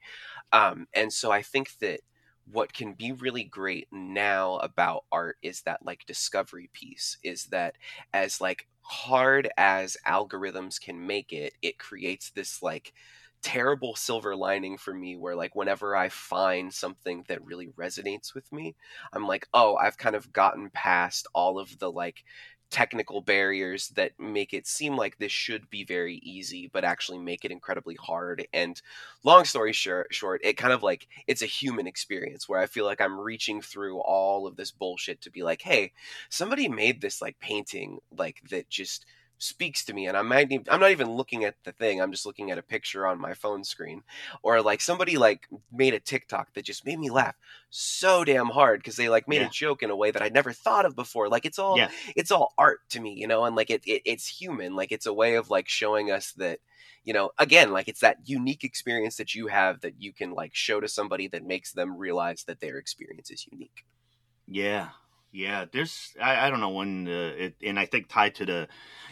Um, 0.51 0.88
and 0.94 1.12
so 1.12 1.32
i 1.32 1.41
think 1.41 1.77
that 1.79 2.00
what 2.51 2.74
can 2.74 2.94
be 2.94 3.12
really 3.12 3.44
great 3.44 3.88
now 3.91 4.58
about 4.58 5.03
art 5.12 5.38
is 5.41 5.62
that 5.62 5.86
like 5.86 6.06
discovery 6.06 6.70
piece 6.74 7.18
is 7.24 7.46
that 7.46 7.75
as 8.13 8.41
like 8.41 8.68
hard 8.82 9.50
as 9.58 9.98
algorithms 10.08 10.82
can 10.82 11.06
make 11.06 11.32
it 11.32 11.53
it 11.62 11.77
creates 11.77 12.32
this 12.32 12.63
like 12.63 12.94
terrible 13.41 13.96
silver 13.96 14.36
lining 14.36 14.77
for 14.77 14.94
me 14.94 15.15
where 15.15 15.36
like 15.36 15.56
whenever 15.56 15.96
i 15.96 16.10
find 16.10 16.74
something 16.74 17.24
that 17.27 17.46
really 17.46 17.68
resonates 17.77 18.34
with 18.34 18.51
me 18.51 18.75
i'm 19.13 19.25
like 19.27 19.48
oh 19.53 19.75
i've 19.77 19.98
kind 19.98 20.15
of 20.15 20.34
gotten 20.34 20.70
past 20.72 21.27
all 21.34 21.58
of 21.60 21.77
the 21.79 21.89
like 21.89 22.24
technical 22.69 23.21
barriers 23.21 23.89
that 23.89 24.11
make 24.19 24.53
it 24.53 24.67
seem 24.67 24.95
like 24.95 25.17
this 25.17 25.31
should 25.31 25.69
be 25.69 25.83
very 25.83 26.15
easy 26.17 26.69
but 26.71 26.83
actually 26.83 27.17
make 27.19 27.43
it 27.45 27.51
incredibly 27.51 27.95
hard. 27.95 28.47
And 28.53 28.81
long 29.23 29.45
story 29.45 29.73
short 29.73 30.41
it 30.43 30.57
kind 30.57 30.73
of 30.73 30.83
like 30.83 31.07
it's 31.27 31.41
a 31.41 31.45
human 31.45 31.88
experience 31.88 32.47
where 32.47 32.59
i 32.59 32.65
feel 32.65 32.85
like 32.85 33.01
i'm 33.01 33.19
reaching 33.19 33.61
through 33.61 33.99
all 33.99 34.47
of 34.47 34.55
this 34.55 34.71
bullshit 34.71 35.21
to 35.21 35.31
be 35.31 35.43
like 35.43 35.61
hey 35.61 35.91
somebody 36.29 36.67
made 36.67 37.01
this 37.01 37.21
like 37.21 37.39
painting 37.39 37.99
like 38.17 38.41
that 38.49 38.69
just 38.69 39.05
speaks 39.39 39.86
to 39.86 39.93
me 39.93 40.05
and 40.05 40.17
I'm 40.17 40.27
not, 40.27 40.41
even, 40.41 40.65
I'm 40.69 40.81
not 40.81 40.91
even 40.91 41.12
looking 41.12 41.46
at 41.46 41.55
the 41.63 41.72
thing 41.72 42.01
i'm 42.01 42.12
just 42.12 42.25
looking 42.25 42.51
at 42.51 42.58
a 42.58 42.62
picture 42.62 43.08
on 43.08 43.19
my 43.19 43.34
phone 43.34 43.63
screen 43.63 44.03
or 44.43 44.62
like 44.62 44.81
somebody 44.81 45.17
like 45.17 45.48
made 45.72 45.93
a 45.93 46.00
tiktok 46.00 46.53
that 46.53 46.65
just 46.65 46.86
made 46.86 47.00
me 47.00 47.10
laugh 47.10 47.36
so 47.69 48.25
damn 48.25 48.48
hard 48.48 48.81
because 48.81 48.98
they 48.98 49.08
like 49.08 49.29
made 49.29 49.39
yeah. 49.41 49.48
a 49.48 49.50
joke 49.50 49.81
in 49.81 49.89
a 49.89 49.96
way 49.96 50.12
that 50.12 50.22
i'd 50.22 50.34
never 50.34 50.51
thought 50.51 50.86
of 50.86 50.96
before 50.96 51.29
like 51.29 51.46
it's 51.46 51.58
all 51.58 51.77
yeah. 51.77 51.89
it's 52.17 52.31
all 52.31 52.53
art 52.58 52.81
to 52.89 53.00
me 53.00 53.13
you 53.13 53.27
know 53.27 53.46
and 53.46 53.55
like 53.55 53.69
it, 53.69 53.81
it 53.86 54.01
it's 54.03 54.27
human 54.27 54.75
like 54.75 54.91
it's 54.91 55.05
a 55.05 55.13
way 55.13 55.36
of 55.36 55.50
like 55.50 55.69
showing 55.69 56.12
us 56.12 56.34
that 56.34 56.60
you 57.05 57.13
know 57.13 57.31
again 57.38 57.72
like 57.72 57.88
it's 57.88 58.01
that 58.01 58.17
unique 58.25 58.65
experience 58.65 59.15
that 59.15 59.34
you 59.34 59.48
have 59.48 59.79
that 59.81 60.01
you 60.01 60.12
can 60.12 60.31
like 60.34 60.53
show 60.53 60.81
to 60.81 60.88
somebody 60.88 61.29
that 61.29 61.46
makes 61.46 61.72
them 61.72 61.98
realize 61.98 62.43
that 62.43 62.60
their 62.60 62.77
experience 62.77 63.31
is 63.31 63.48
unique 63.50 63.86
yeah 64.46 64.89
yeah, 65.31 65.65
there's 65.71 66.13
I, 66.21 66.48
I 66.48 66.50
don't 66.50 66.59
know 66.59 66.69
when 66.71 67.07
uh, 67.07 67.33
it, 67.38 67.55
and 67.63 67.79
I 67.79 67.86
think 67.86 68.07
tied 68.09 68.36
to 68.36 68.45
the, 68.45 68.67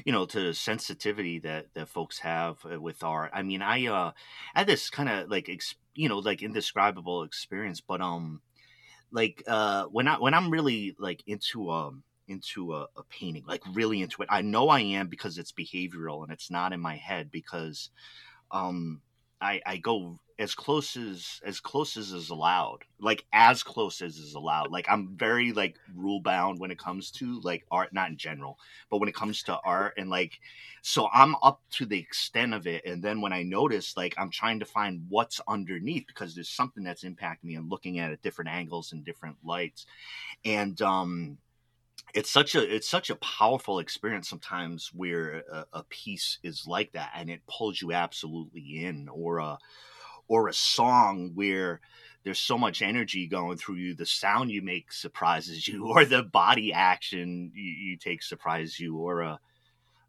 you 0.05 0.11
know, 0.11 0.25
to 0.25 0.39
the 0.47 0.53
sensitivity 0.53 1.39
that 1.39 1.73
that 1.75 1.89
folks 1.89 2.19
have 2.19 2.57
uh, 2.65 2.79
with 2.81 3.03
art. 3.03 3.31
I 3.33 3.43
mean, 3.43 3.61
I 3.61 3.87
uh 3.87 4.11
had 4.55 4.67
this 4.67 4.89
kind 4.89 5.09
of 5.09 5.29
like 5.29 5.47
ex, 5.49 5.75
you 5.93 6.09
know 6.09 6.19
like 6.19 6.41
indescribable 6.41 7.23
experience, 7.23 7.81
but 7.81 8.01
um, 8.01 8.41
like 9.11 9.43
uh 9.47 9.85
when 9.85 10.07
I 10.07 10.17
when 10.19 10.33
I'm 10.33 10.51
really 10.51 10.95
like 10.99 11.23
into 11.27 11.71
um 11.71 12.03
into 12.27 12.73
a, 12.73 12.87
a 12.97 13.03
painting, 13.09 13.43
like 13.47 13.63
really 13.73 14.01
into 14.01 14.21
it, 14.23 14.29
I 14.31 14.41
know 14.41 14.69
I 14.69 14.81
am 14.81 15.07
because 15.07 15.37
it's 15.37 15.51
behavioral 15.53 16.23
and 16.23 16.31
it's 16.31 16.51
not 16.51 16.73
in 16.73 16.79
my 16.81 16.95
head 16.97 17.31
because 17.31 17.89
um 18.51 19.01
I 19.41 19.61
I 19.65 19.77
go 19.77 20.19
as 20.39 20.53
close 20.53 20.95
as 20.95 21.41
as 21.43 21.59
close 21.59 21.97
as 21.97 22.11
is 22.11 22.29
allowed 22.29 22.79
like 22.99 23.25
as 23.33 23.63
close 23.63 24.01
as 24.01 24.17
is 24.17 24.35
allowed. 24.35 24.71
Like 24.71 24.85
i'm 24.89 25.15
very 25.17 25.51
like 25.51 25.77
rule 25.95 26.21
bound 26.21 26.59
when 26.59 26.71
it 26.71 26.77
comes 26.77 27.11
to 27.11 27.39
like 27.41 27.65
art 27.71 27.93
not 27.93 28.09
in 28.09 28.17
general 28.17 28.57
but 28.89 28.99
when 28.99 29.09
it 29.09 29.15
comes 29.15 29.41
to 29.43 29.59
art 29.63 29.93
and 29.97 30.09
like 30.09 30.39
so 30.81 31.09
i'm 31.11 31.35
up 31.41 31.61
to 31.71 31.85
the 31.85 31.97
extent 31.97 32.53
of 32.53 32.67
it 32.67 32.85
and 32.85 33.03
then 33.03 33.21
when 33.21 33.33
i 33.33 33.41
notice 33.41 33.97
like 33.97 34.13
i'm 34.17 34.29
trying 34.29 34.59
to 34.59 34.65
find 34.65 35.05
what's 35.09 35.41
underneath 35.47 36.05
because 36.07 36.35
there's 36.35 36.49
something 36.49 36.83
that's 36.83 37.03
impacting 37.03 37.43
me 37.45 37.55
and 37.55 37.69
looking 37.69 37.99
at 37.99 38.11
it 38.11 38.21
different 38.21 38.49
angles 38.49 38.91
and 38.91 39.03
different 39.03 39.37
lights 39.43 39.85
and 40.45 40.81
um 40.81 41.37
it's 42.13 42.29
such 42.29 42.55
a 42.55 42.75
it's 42.75 42.87
such 42.87 43.09
a 43.09 43.15
powerful 43.15 43.79
experience 43.79 44.29
sometimes 44.29 44.91
where 44.93 45.43
a, 45.51 45.65
a 45.73 45.83
piece 45.85 46.39
is 46.43 46.65
like 46.67 46.91
that 46.93 47.11
and 47.15 47.29
it 47.29 47.41
pulls 47.47 47.81
you 47.81 47.91
absolutely 47.91 48.85
in 48.85 49.09
or 49.09 49.39
a 49.39 49.57
or 50.27 50.47
a 50.47 50.53
song 50.53 51.31
where 51.35 51.79
there's 52.23 52.39
so 52.39 52.57
much 52.57 52.81
energy 52.81 53.27
going 53.27 53.57
through 53.57 53.75
you 53.75 53.93
the 53.93 54.05
sound 54.05 54.51
you 54.51 54.61
make 54.61 54.91
surprises 54.91 55.67
you 55.67 55.87
or 55.91 56.05
the 56.05 56.23
body 56.23 56.73
action 56.73 57.51
you, 57.53 57.71
you 57.71 57.97
take 57.97 58.21
surprises 58.21 58.79
you 58.79 58.97
or 58.97 59.21
a 59.21 59.39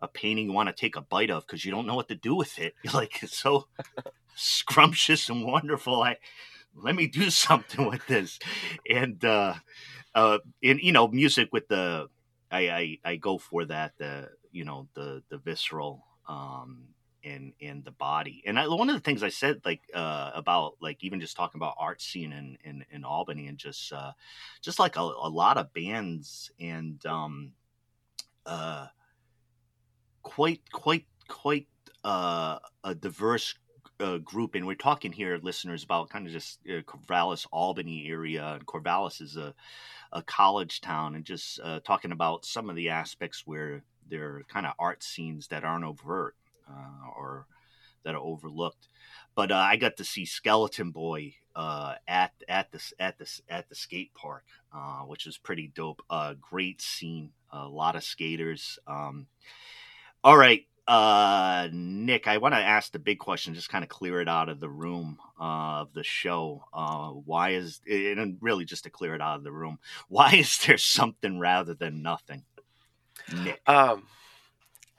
a 0.01 0.09
painting 0.09 0.47
you 0.47 0.53
want 0.53 0.69
to 0.69 0.75
take 0.75 0.97
a 0.97 1.01
bite 1.01 1.31
of 1.31 1.47
because 1.47 1.65
you 1.65 1.71
don't 1.71 1.87
know 1.87 1.95
what 1.95 2.09
to 2.09 2.15
do 2.15 2.35
with 2.35 2.59
it. 2.59 2.75
You're 2.83 2.93
like 2.95 3.23
it's 3.23 3.39
so 3.39 3.67
scrumptious 4.35 5.29
and 5.29 5.45
wonderful. 5.45 6.03
I 6.03 6.17
let 6.75 6.95
me 6.95 7.07
do 7.07 7.31
something 7.31 7.89
with 7.89 8.07
this. 8.07 8.39
And 8.89 9.25
uh 9.25 9.55
uh 10.15 10.39
and 10.63 10.81
you 10.81 10.93
know 10.93 11.09
music 11.09 11.49
with 11.53 11.69
the 11.69 12.09
i 12.51 12.71
i, 12.71 12.99
I 13.05 13.17
go 13.17 13.39
for 13.39 13.65
that 13.67 13.93
the 13.99 14.31
you 14.53 14.65
know 14.65 14.89
the 14.95 15.23
the 15.29 15.39
visceral 15.39 16.05
um 16.27 16.89
in 17.23 17.53
in 17.61 17.83
the 17.85 17.91
body. 17.91 18.43
And 18.47 18.59
I, 18.59 18.69
one 18.69 18.89
of 18.89 18.97
the 18.97 19.01
things 19.01 19.23
I 19.23 19.29
said 19.29 19.61
like 19.65 19.83
uh, 19.95 20.31
about 20.35 20.77
like 20.81 21.03
even 21.03 21.21
just 21.21 21.37
talking 21.37 21.59
about 21.59 21.77
art 21.79 22.01
scene 22.01 22.33
in 22.33 22.59
in, 22.65 22.85
in 22.91 23.05
Albany 23.05 23.47
and 23.47 23.59
just 23.59 23.93
uh, 23.93 24.13
just 24.61 24.79
like 24.79 24.97
a, 24.97 25.01
a 25.01 25.31
lot 25.31 25.57
of 25.57 25.73
bands 25.73 26.51
and 26.61 27.05
um, 27.07 27.53
uh, 28.47 28.87
quite 30.23 30.61
quite 30.73 31.07
quite 31.29 31.67
uh, 32.05 32.59
a 32.85 32.95
diverse 32.95 33.55
uh, 34.01 34.19
group, 34.19 34.55
and 34.55 34.67
we're 34.67 34.75
talking 34.75 35.13
here, 35.13 35.39
listeners, 35.43 35.83
about 35.83 36.11
kind 36.11 36.27
of 36.27 36.33
just 36.33 36.61
uh, 36.69 36.81
Corvallis, 36.83 37.47
Albany 37.53 38.07
area. 38.09 38.55
And 38.55 38.67
Corvallis 38.67 39.21
is 39.21 39.37
a, 39.37 39.55
a 40.13 40.23
college 40.23 40.81
town, 40.81 41.15
and 41.15 41.25
just 41.25 41.61
uh, 41.63 41.81
talking 41.81 42.13
about 42.13 42.45
some 42.45 42.71
of 42.71 42.77
the 42.77 42.91
aspects 42.91 43.43
where 43.47 43.83
there 44.09 44.37
are 44.37 44.43
kind 44.49 44.67
of 44.67 44.75
art 44.79 45.03
scenes 45.03 45.49
that 45.49 45.65
aren't 45.65 45.85
overt 45.85 46.35
uh, 46.69 47.11
or 47.17 47.47
that 48.05 48.15
are 48.15 48.19
overlooked. 48.19 48.89
But 49.35 49.53
uh, 49.53 49.57
I 49.57 49.77
got 49.77 49.97
to 49.99 50.05
see 50.05 50.25
Skeleton 50.25 50.91
Boy 50.91 51.35
uh, 51.55 51.95
at 52.07 52.33
at 52.49 52.71
the 52.73 52.81
at 52.99 53.19
the 53.19 53.41
at 53.49 53.69
the 53.69 53.75
skate 53.75 54.13
park, 54.15 54.45
uh, 54.73 55.01
which 55.03 55.27
was 55.27 55.39
pretty 55.39 55.73
dope. 55.75 56.03
Uh, 56.09 56.35
great 56.41 56.81
scene, 56.81 57.31
a 57.53 57.67
lot 57.67 57.97
of 57.97 58.05
skaters. 58.05 58.79
Um, 58.87 59.27
all 60.25 60.37
right, 60.37 60.67
uh, 60.89 61.69
Nick, 61.71 62.27
I 62.27 62.39
want 62.39 62.55
to 62.55 62.59
ask 62.59 62.91
the 62.91 62.99
big 62.99 63.19
question, 63.19 63.55
just 63.55 63.69
kind 63.69 63.85
of 63.85 63.91
clear 63.91 64.23
it 64.23 64.29
out 64.29 64.49
of 64.49 64.59
the 64.59 64.71
room 64.71 65.19
uh, 65.39 65.83
of 65.83 65.93
the 65.93 66.03
show. 66.03 66.65
Uh, 66.73 67.11
why 67.11 67.51
is 67.51 67.81
and 67.87 68.39
really 68.41 68.65
just 68.65 68.85
to 68.85 68.91
clear 68.91 69.15
it 69.15 69.21
out 69.21 69.37
of 69.37 69.45
the 69.45 69.53
room? 69.53 69.79
Why 70.09 70.33
is 70.33 70.59
there 70.67 70.79
something 70.79 71.39
rather 71.39 71.75
than 71.75 72.03
nothing? 72.03 72.45
Nick, 73.45 73.61
um, 73.67 74.05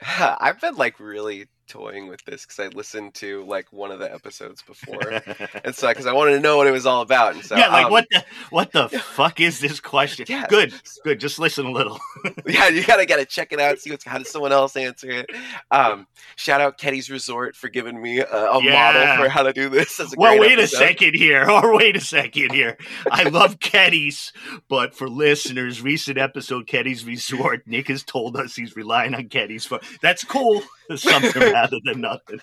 I've 0.00 0.60
been 0.60 0.76
like 0.76 1.00
really 1.00 1.48
toying 1.70 2.08
with 2.08 2.22
this 2.24 2.44
because 2.44 2.58
I 2.58 2.66
listened 2.76 3.14
to 3.14 3.44
like 3.44 3.72
one 3.72 3.90
of 3.90 4.00
the 4.00 4.12
episodes 4.12 4.60
before, 4.60 5.00
and 5.64 5.74
so 5.74 5.88
because 5.88 6.06
I 6.06 6.12
wanted 6.12 6.32
to 6.32 6.40
know 6.40 6.56
what 6.56 6.66
it 6.66 6.72
was 6.72 6.84
all 6.84 7.00
about. 7.00 7.34
And 7.34 7.44
so 7.44 7.56
yeah, 7.56 7.68
like 7.68 7.86
um, 7.86 7.92
what 7.92 8.06
the 8.10 8.24
what 8.50 8.72
the 8.72 8.88
fuck 9.14 9.40
is 9.40 9.60
this 9.60 9.80
question? 9.80 10.26
Yeah. 10.28 10.46
Good, 10.48 10.74
good. 11.04 11.20
Just 11.20 11.38
listen 11.38 11.66
a 11.66 11.70
little. 11.70 11.98
yeah, 12.46 12.68
you 12.68 12.84
gotta 12.84 13.06
gotta 13.06 13.24
check 13.24 13.52
it 13.52 13.60
out. 13.60 13.78
See 13.78 13.90
what's 13.90 14.04
how 14.04 14.18
does 14.18 14.30
someone 14.30 14.52
else 14.52 14.76
answer 14.76 15.10
it. 15.10 15.30
Um, 15.70 16.06
shout 16.36 16.60
out 16.60 16.76
Ketty's 16.76 17.08
Resort 17.08 17.54
for 17.54 17.68
giving 17.68 18.02
me 18.02 18.18
a, 18.18 18.26
a 18.26 18.62
yeah. 18.62 18.72
model 18.72 19.24
for 19.24 19.28
how 19.30 19.44
to 19.44 19.52
do 19.52 19.68
this. 19.68 20.00
well, 20.16 20.38
wait 20.38 20.58
episode. 20.58 20.82
a 20.82 20.88
second 20.88 21.14
here, 21.14 21.48
or 21.48 21.76
wait 21.76 21.96
a 21.96 22.00
second 22.00 22.52
here. 22.52 22.76
I 23.10 23.24
love 23.24 23.60
Ketty's, 23.60 24.32
but 24.68 24.94
for 24.94 25.08
listeners, 25.08 25.80
recent 25.80 26.18
episode 26.18 26.66
Ketty's 26.66 27.04
Resort, 27.04 27.66
Nick 27.66 27.88
has 27.88 28.02
told 28.02 28.36
us 28.36 28.56
he's 28.56 28.74
relying 28.74 29.14
on 29.14 29.28
Ketty's 29.28 29.64
for 29.64 29.80
that's 30.02 30.24
cool. 30.24 30.62
Something 30.96 31.42
rather 31.52 31.78
than 31.84 32.00
nothing. 32.00 32.40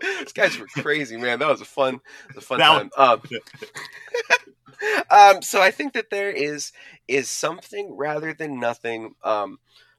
These 0.00 0.32
guys 0.32 0.58
were 0.58 0.66
crazy, 0.66 1.16
man. 1.16 1.38
That 1.38 1.48
was 1.48 1.60
a 1.60 1.66
fun, 1.66 2.00
a 2.36 2.40
fun 2.40 2.58
that 2.58 2.90
time. 2.96 3.20
Um, 3.20 3.22
um, 5.10 5.42
so 5.42 5.60
I 5.60 5.70
think 5.70 5.92
that 5.92 6.10
there 6.10 6.30
is 6.30 6.72
is 7.06 7.28
something 7.28 7.94
rather 7.96 8.32
than 8.32 8.58
nothing, 8.58 9.14
um, 9.22 9.58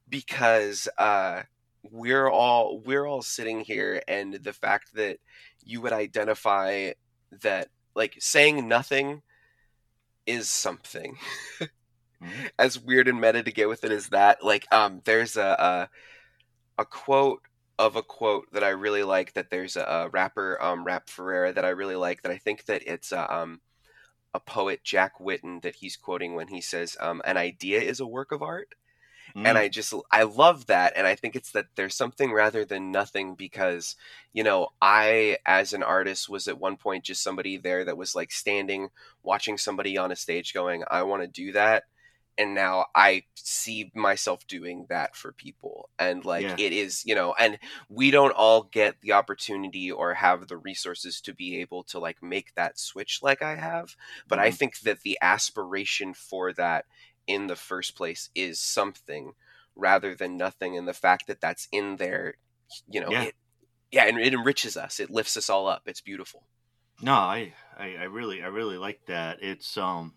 because 0.09 0.87
uh, 0.97 1.43
we're 1.83 2.27
all 2.27 2.79
we're 2.79 3.05
all 3.05 3.21
sitting 3.21 3.61
here, 3.61 4.01
and 4.07 4.33
the 4.33 4.53
fact 4.53 4.95
that 4.95 5.19
you 5.63 5.81
would 5.81 5.93
identify 5.93 6.91
that 7.43 7.69
like 7.95 8.17
saying 8.19 8.67
nothing 8.67 9.21
is 10.25 10.49
something. 10.49 11.17
mm-hmm. 11.59 12.45
As 12.57 12.79
weird 12.79 13.07
and 13.07 13.19
meta 13.19 13.43
to 13.43 13.51
get 13.51 13.69
with 13.69 13.83
it 13.83 13.91
as 13.91 14.09
that, 14.09 14.43
like 14.43 14.65
um, 14.71 15.01
there's 15.05 15.37
a, 15.37 15.41
a 15.41 15.89
a 16.81 16.85
quote 16.85 17.41
of 17.79 17.95
a 17.95 18.03
quote 18.03 18.51
that 18.51 18.63
I 18.63 18.69
really 18.69 19.03
like. 19.03 19.33
That 19.33 19.49
there's 19.49 19.75
a, 19.77 19.83
a 19.83 20.09
rapper, 20.09 20.61
um, 20.61 20.83
Rap 20.83 21.09
Ferreira, 21.09 21.53
that 21.53 21.65
I 21.65 21.69
really 21.69 21.95
like. 21.95 22.21
That 22.23 22.31
I 22.31 22.37
think 22.37 22.65
that 22.65 22.83
it's 22.85 23.11
a, 23.11 23.33
um, 23.33 23.61
a 24.33 24.39
poet, 24.39 24.83
Jack 24.83 25.19
Whitten, 25.19 25.61
that 25.61 25.75
he's 25.75 25.95
quoting 25.95 26.35
when 26.35 26.47
he 26.47 26.61
says, 26.61 26.97
um, 26.99 27.21
"An 27.25 27.37
idea 27.37 27.81
is 27.81 27.99
a 27.99 28.07
work 28.07 28.31
of 28.31 28.41
art." 28.41 28.75
Mm. 29.35 29.47
And 29.47 29.57
I 29.57 29.69
just 29.69 29.93
I 30.11 30.23
love 30.23 30.67
that, 30.67 30.93
and 30.95 31.07
I 31.07 31.15
think 31.15 31.35
it's 31.35 31.51
that 31.51 31.67
there's 31.75 31.95
something 31.95 32.33
rather 32.33 32.65
than 32.65 32.91
nothing 32.91 33.35
because 33.35 33.95
you 34.33 34.43
know 34.43 34.69
I 34.81 35.37
as 35.45 35.73
an 35.73 35.83
artist 35.83 36.29
was 36.29 36.47
at 36.47 36.59
one 36.59 36.75
point 36.75 37.05
just 37.05 37.23
somebody 37.23 37.57
there 37.57 37.85
that 37.85 37.97
was 37.97 38.15
like 38.15 38.31
standing 38.31 38.89
watching 39.23 39.57
somebody 39.57 39.97
on 39.97 40.11
a 40.11 40.15
stage 40.15 40.53
going, 40.53 40.83
"I 40.89 41.03
want 41.03 41.21
to 41.21 41.27
do 41.27 41.53
that." 41.53 41.83
And 42.37 42.55
now 42.55 42.85
I 42.95 43.25
see 43.35 43.91
myself 43.93 44.47
doing 44.47 44.85
that 44.89 45.15
for 45.15 45.31
people. 45.31 45.89
And 45.99 46.23
like 46.25 46.43
yeah. 46.43 46.55
it 46.57 46.71
is, 46.73 47.05
you 47.05 47.15
know, 47.15 47.33
and 47.37 47.59
we 47.89 48.11
don't 48.11 48.31
all 48.31 48.63
get 48.63 49.01
the 49.01 49.11
opportunity 49.13 49.91
or 49.91 50.13
have 50.13 50.47
the 50.47 50.57
resources 50.57 51.21
to 51.21 51.33
be 51.33 51.59
able 51.59 51.83
to 51.85 51.99
like 51.99 52.23
make 52.23 52.55
that 52.55 52.79
switch 52.79 53.19
like 53.21 53.41
I 53.41 53.55
have. 53.55 53.95
But 54.27 54.39
mm-hmm. 54.39 54.47
I 54.47 54.51
think 54.51 54.79
that 54.81 55.01
the 55.01 55.17
aspiration 55.21 56.13
for 56.13 56.53
that 56.53 56.85
in 57.27 57.47
the 57.47 57.55
first 57.55 57.95
place 57.95 58.29
is 58.33 58.59
something 58.59 59.33
rather 59.75 60.15
than 60.15 60.37
nothing. 60.37 60.77
And 60.77 60.87
the 60.87 60.93
fact 60.93 61.27
that 61.27 61.41
that's 61.41 61.67
in 61.71 61.97
there, 61.97 62.35
you 62.89 63.01
know, 63.01 63.11
yeah. 63.11 63.23
it, 63.23 63.35
yeah, 63.91 64.05
and 64.05 64.17
it 64.19 64.33
enriches 64.33 64.77
us. 64.77 64.99
It 64.99 65.11
lifts 65.11 65.35
us 65.35 65.49
all 65.49 65.67
up. 65.67 65.83
It's 65.85 66.01
beautiful. 66.01 66.43
No, 67.01 67.13
I, 67.13 67.53
I, 67.77 67.95
I 67.99 68.03
really, 68.03 68.41
I 68.41 68.47
really 68.47 68.77
like 68.77 69.05
that. 69.07 69.39
It's, 69.41 69.77
um, 69.77 70.13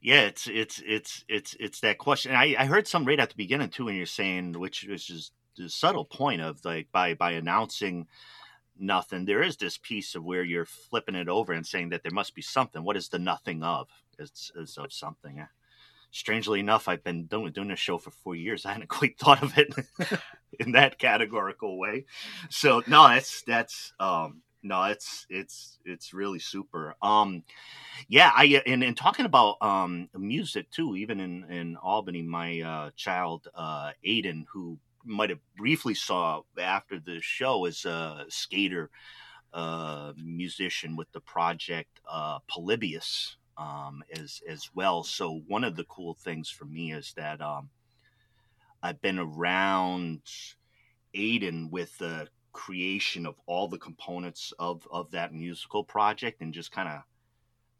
yeah, 0.00 0.22
it's 0.22 0.46
it's 0.46 0.82
it's 0.86 1.24
it's 1.28 1.56
it's 1.58 1.80
that 1.80 1.98
question. 1.98 2.34
I, 2.34 2.54
I 2.58 2.66
heard 2.66 2.86
some 2.86 3.04
right 3.04 3.18
at 3.18 3.30
the 3.30 3.36
beginning 3.36 3.70
too, 3.70 3.86
when 3.86 3.96
you're 3.96 4.06
saying, 4.06 4.52
which 4.52 4.84
which 4.88 5.10
is 5.10 5.32
the 5.56 5.68
subtle 5.68 6.04
point 6.04 6.40
of 6.40 6.64
like 6.64 6.88
by 6.92 7.14
by 7.14 7.32
announcing 7.32 8.06
nothing, 8.78 9.24
there 9.24 9.42
is 9.42 9.56
this 9.56 9.78
piece 9.78 10.14
of 10.14 10.24
where 10.24 10.44
you're 10.44 10.64
flipping 10.64 11.16
it 11.16 11.28
over 11.28 11.52
and 11.52 11.66
saying 11.66 11.88
that 11.90 12.02
there 12.02 12.12
must 12.12 12.34
be 12.34 12.42
something. 12.42 12.84
What 12.84 12.96
is 12.96 13.08
the 13.08 13.18
nothing 13.18 13.62
of? 13.62 13.88
It's, 14.18 14.52
it's 14.56 14.76
of 14.76 14.92
something. 14.92 15.44
Strangely 16.10 16.60
enough, 16.60 16.88
I've 16.88 17.04
been 17.04 17.26
doing 17.26 17.52
doing 17.52 17.68
this 17.68 17.78
show 17.78 17.98
for 17.98 18.10
four 18.10 18.34
years. 18.34 18.64
I 18.64 18.72
hadn't 18.72 18.88
quite 18.88 19.18
thought 19.18 19.42
of 19.42 19.58
it 19.58 19.74
in 20.60 20.72
that 20.72 20.98
categorical 20.98 21.78
way. 21.78 22.06
So 22.50 22.82
no, 22.86 23.08
that's 23.08 23.42
that's 23.42 23.92
um 24.00 24.42
no, 24.62 24.84
it's 24.84 25.26
it's 25.30 25.78
it's 25.84 26.12
really 26.12 26.38
super. 26.38 26.94
Um, 27.02 27.42
yeah, 28.08 28.32
I 28.34 28.62
and, 28.66 28.82
and 28.82 28.96
talking 28.96 29.26
about 29.26 29.56
um 29.62 30.08
music 30.16 30.70
too. 30.70 30.96
Even 30.96 31.20
in 31.20 31.44
in 31.50 31.76
Albany, 31.76 32.22
my 32.22 32.60
uh, 32.60 32.90
child 32.96 33.48
uh, 33.54 33.92
Aiden, 34.06 34.44
who 34.52 34.78
might 35.04 35.30
have 35.30 35.40
briefly 35.56 35.94
saw 35.94 36.42
after 36.60 36.98
the 36.98 37.20
show, 37.20 37.64
is 37.64 37.84
a 37.84 38.24
skater, 38.28 38.90
uh, 39.52 40.12
musician 40.16 40.96
with 40.96 41.10
the 41.12 41.20
project 41.20 42.00
uh, 42.10 42.38
Polybius 42.48 43.36
um, 43.56 44.02
as 44.12 44.40
as 44.48 44.70
well. 44.74 45.02
So 45.02 45.42
one 45.46 45.64
of 45.64 45.76
the 45.76 45.84
cool 45.84 46.14
things 46.14 46.48
for 46.48 46.64
me 46.64 46.92
is 46.92 47.12
that 47.16 47.40
um, 47.40 47.68
I've 48.82 49.00
been 49.00 49.18
around 49.18 50.22
Aiden 51.14 51.70
with 51.70 51.96
the 51.98 52.28
creation 52.52 53.26
of 53.26 53.36
all 53.46 53.68
the 53.68 53.78
components 53.78 54.52
of 54.58 54.86
of 54.90 55.10
that 55.10 55.32
musical 55.32 55.84
project 55.84 56.40
and 56.40 56.54
just 56.54 56.72
kind 56.72 56.88
of 56.88 57.02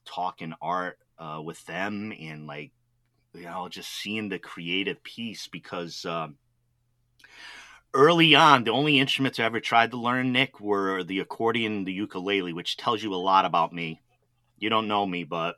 talking 0.04 0.54
art 0.60 0.98
uh, 1.18 1.40
with 1.42 1.64
them 1.66 2.12
and 2.18 2.46
like 2.46 2.70
you 3.34 3.44
know 3.44 3.68
just 3.68 3.90
seeing 3.90 4.28
the 4.28 4.38
creative 4.38 5.02
piece 5.02 5.46
because 5.48 6.04
um, 6.04 6.36
early 7.94 8.34
on 8.34 8.64
the 8.64 8.70
only 8.70 8.98
instruments 8.98 9.38
i 9.38 9.44
ever 9.44 9.60
tried 9.60 9.90
to 9.90 9.96
learn 9.96 10.32
nick 10.32 10.60
were 10.60 11.02
the 11.02 11.20
accordion 11.20 11.78
and 11.78 11.86
the 11.86 11.92
ukulele 11.92 12.52
which 12.52 12.76
tells 12.76 13.02
you 13.02 13.14
a 13.14 13.16
lot 13.16 13.44
about 13.44 13.72
me. 13.72 14.00
You 14.58 14.70
don't 14.70 14.88
know 14.88 15.06
me 15.06 15.24
but 15.24 15.56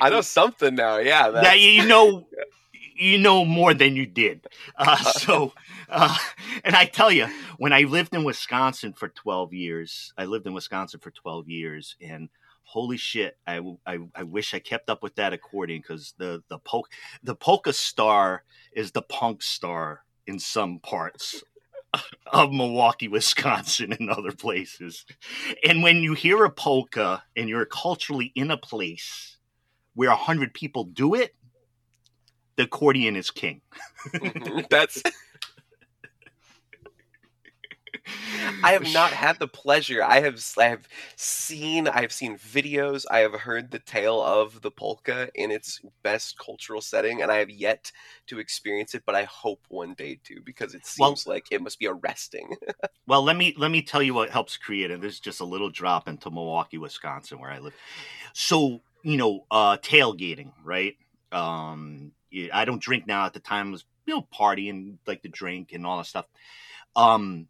i 0.00 0.10
know 0.10 0.20
something 0.20 0.74
now. 0.74 0.98
Yeah 0.98 1.30
that 1.30 1.60
you 1.60 1.86
know 1.86 2.26
you 2.96 3.18
know 3.18 3.44
more 3.44 3.74
than 3.74 3.96
you 3.96 4.06
did. 4.06 4.46
Uh, 4.76 4.96
so, 4.96 5.52
uh, 5.88 6.16
and 6.64 6.74
I 6.74 6.86
tell 6.86 7.10
you, 7.10 7.28
when 7.58 7.72
I 7.72 7.82
lived 7.82 8.14
in 8.14 8.24
Wisconsin 8.24 8.92
for 8.92 9.08
12 9.08 9.52
years, 9.52 10.12
I 10.16 10.24
lived 10.24 10.46
in 10.46 10.54
Wisconsin 10.54 11.00
for 11.00 11.10
12 11.10 11.48
years, 11.48 11.96
and 12.00 12.28
holy 12.62 12.96
shit, 12.96 13.36
I, 13.46 13.60
I, 13.86 13.98
I 14.14 14.22
wish 14.22 14.54
I 14.54 14.60
kept 14.60 14.90
up 14.90 15.02
with 15.02 15.16
that 15.16 15.32
accordion 15.32 15.80
because 15.80 16.14
the 16.18 16.42
the 16.48 16.58
polka 16.58 16.90
the 17.22 17.34
polka 17.34 17.72
star 17.72 18.44
is 18.72 18.92
the 18.92 19.02
punk 19.02 19.42
star 19.42 20.04
in 20.26 20.38
some 20.38 20.78
parts 20.78 21.42
of 22.32 22.52
Milwaukee, 22.52 23.08
Wisconsin, 23.08 23.92
and 23.92 24.10
other 24.10 24.32
places. 24.32 25.04
And 25.66 25.82
when 25.82 25.96
you 25.98 26.14
hear 26.14 26.44
a 26.44 26.50
polka 26.50 27.22
and 27.36 27.48
you're 27.48 27.66
culturally 27.66 28.32
in 28.34 28.50
a 28.50 28.56
place 28.56 29.36
where 29.94 30.10
a 30.10 30.16
hundred 30.16 30.54
people 30.54 30.84
do 30.84 31.14
it, 31.14 31.34
the 32.56 32.64
accordion 32.64 33.16
is 33.16 33.30
king. 33.30 33.60
Mm-hmm. 34.14 34.60
That's. 34.70 35.02
I 38.62 38.72
have 38.72 38.92
not 38.92 39.10
had 39.10 39.38
the 39.38 39.48
pleasure. 39.48 40.02
I 40.02 40.20
have 40.20 40.42
I 40.58 40.66
have 40.66 40.88
seen 41.16 41.88
I 41.88 42.00
have 42.00 42.12
seen 42.12 42.36
videos. 42.36 43.04
I 43.10 43.20
have 43.20 43.34
heard 43.34 43.70
the 43.70 43.78
tale 43.78 44.22
of 44.22 44.60
the 44.62 44.70
polka 44.70 45.30
in 45.34 45.50
its 45.50 45.80
best 46.02 46.38
cultural 46.38 46.80
setting, 46.80 47.22
and 47.22 47.30
I 47.30 47.36
have 47.36 47.50
yet 47.50 47.90
to 48.28 48.38
experience 48.38 48.94
it. 48.94 49.02
But 49.06 49.14
I 49.14 49.24
hope 49.24 49.64
one 49.68 49.94
day 49.94 50.18
to, 50.24 50.40
because 50.44 50.74
it 50.74 50.86
seems 50.86 51.26
well, 51.26 51.34
like 51.34 51.46
it 51.50 51.62
must 51.62 51.78
be 51.78 51.86
arresting. 51.86 52.56
well, 53.06 53.22
let 53.22 53.36
me 53.36 53.54
let 53.56 53.70
me 53.70 53.82
tell 53.82 54.02
you 54.02 54.14
what 54.14 54.30
helps 54.30 54.56
create 54.56 54.90
it. 54.90 55.00
There's 55.00 55.20
just 55.20 55.40
a 55.40 55.44
little 55.44 55.70
drop 55.70 56.08
into 56.08 56.30
Milwaukee, 56.30 56.78
Wisconsin, 56.78 57.40
where 57.40 57.50
I 57.50 57.58
live. 57.58 57.74
So 58.32 58.80
you 59.02 59.16
know, 59.16 59.46
uh, 59.50 59.78
tailgating, 59.78 60.52
right? 60.64 60.96
Um, 61.32 62.12
I 62.52 62.64
don't 62.64 62.82
drink 62.82 63.06
now. 63.06 63.26
At 63.26 63.34
the 63.34 63.40
time, 63.40 63.68
I 63.68 63.72
was 63.72 63.84
you 64.06 64.14
know 64.14 64.26
partying, 64.32 64.96
like 65.06 65.22
to 65.22 65.28
drink 65.28 65.72
and 65.72 65.86
all 65.86 65.98
that 65.98 66.06
stuff. 66.06 66.26
Um, 66.96 67.46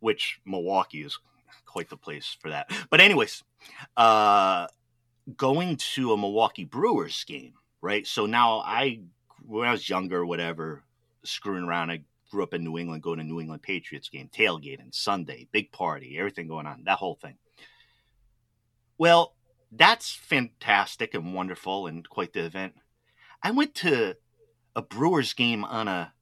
which 0.00 0.40
Milwaukee 0.44 1.02
is 1.02 1.18
quite 1.64 1.88
the 1.88 1.96
place 1.96 2.36
for 2.40 2.50
that. 2.50 2.70
But 2.90 3.00
anyways, 3.00 3.44
uh, 3.96 4.66
going 5.36 5.76
to 5.94 6.12
a 6.12 6.16
Milwaukee 6.16 6.64
Brewers 6.64 7.24
game, 7.24 7.54
right? 7.80 8.06
So 8.06 8.26
now 8.26 8.60
I, 8.60 9.00
when 9.46 9.68
I 9.68 9.72
was 9.72 9.88
younger, 9.88 10.26
whatever, 10.26 10.82
screwing 11.22 11.64
around, 11.64 11.90
I 11.90 12.02
grew 12.30 12.42
up 12.42 12.54
in 12.54 12.64
New 12.64 12.78
England, 12.78 13.02
going 13.02 13.18
to 13.18 13.24
New 13.24 13.40
England 13.40 13.62
Patriots 13.62 14.08
game, 14.08 14.28
tailgating, 14.34 14.92
Sunday, 14.94 15.46
big 15.52 15.70
party, 15.70 16.18
everything 16.18 16.48
going 16.48 16.66
on, 16.66 16.84
that 16.84 16.98
whole 16.98 17.14
thing. 17.14 17.36
Well, 18.98 19.34
that's 19.70 20.12
fantastic 20.12 21.14
and 21.14 21.34
wonderful 21.34 21.86
and 21.86 22.08
quite 22.08 22.32
the 22.32 22.44
event. 22.44 22.74
I 23.42 23.50
went 23.50 23.74
to 23.76 24.16
a 24.76 24.82
Brewers 24.82 25.32
game 25.32 25.64
on 25.64 25.88
a 25.88 26.12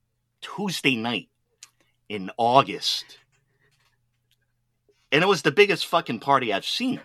Tuesday 0.41 0.97
night 0.97 1.29
in 2.09 2.31
August. 2.37 3.19
And 5.13 5.23
it 5.23 5.27
was 5.27 5.43
the 5.43 5.51
biggest 5.51 5.87
fucking 5.87 6.21
party 6.21 6.53
I've 6.53 6.65
seen. 6.65 7.01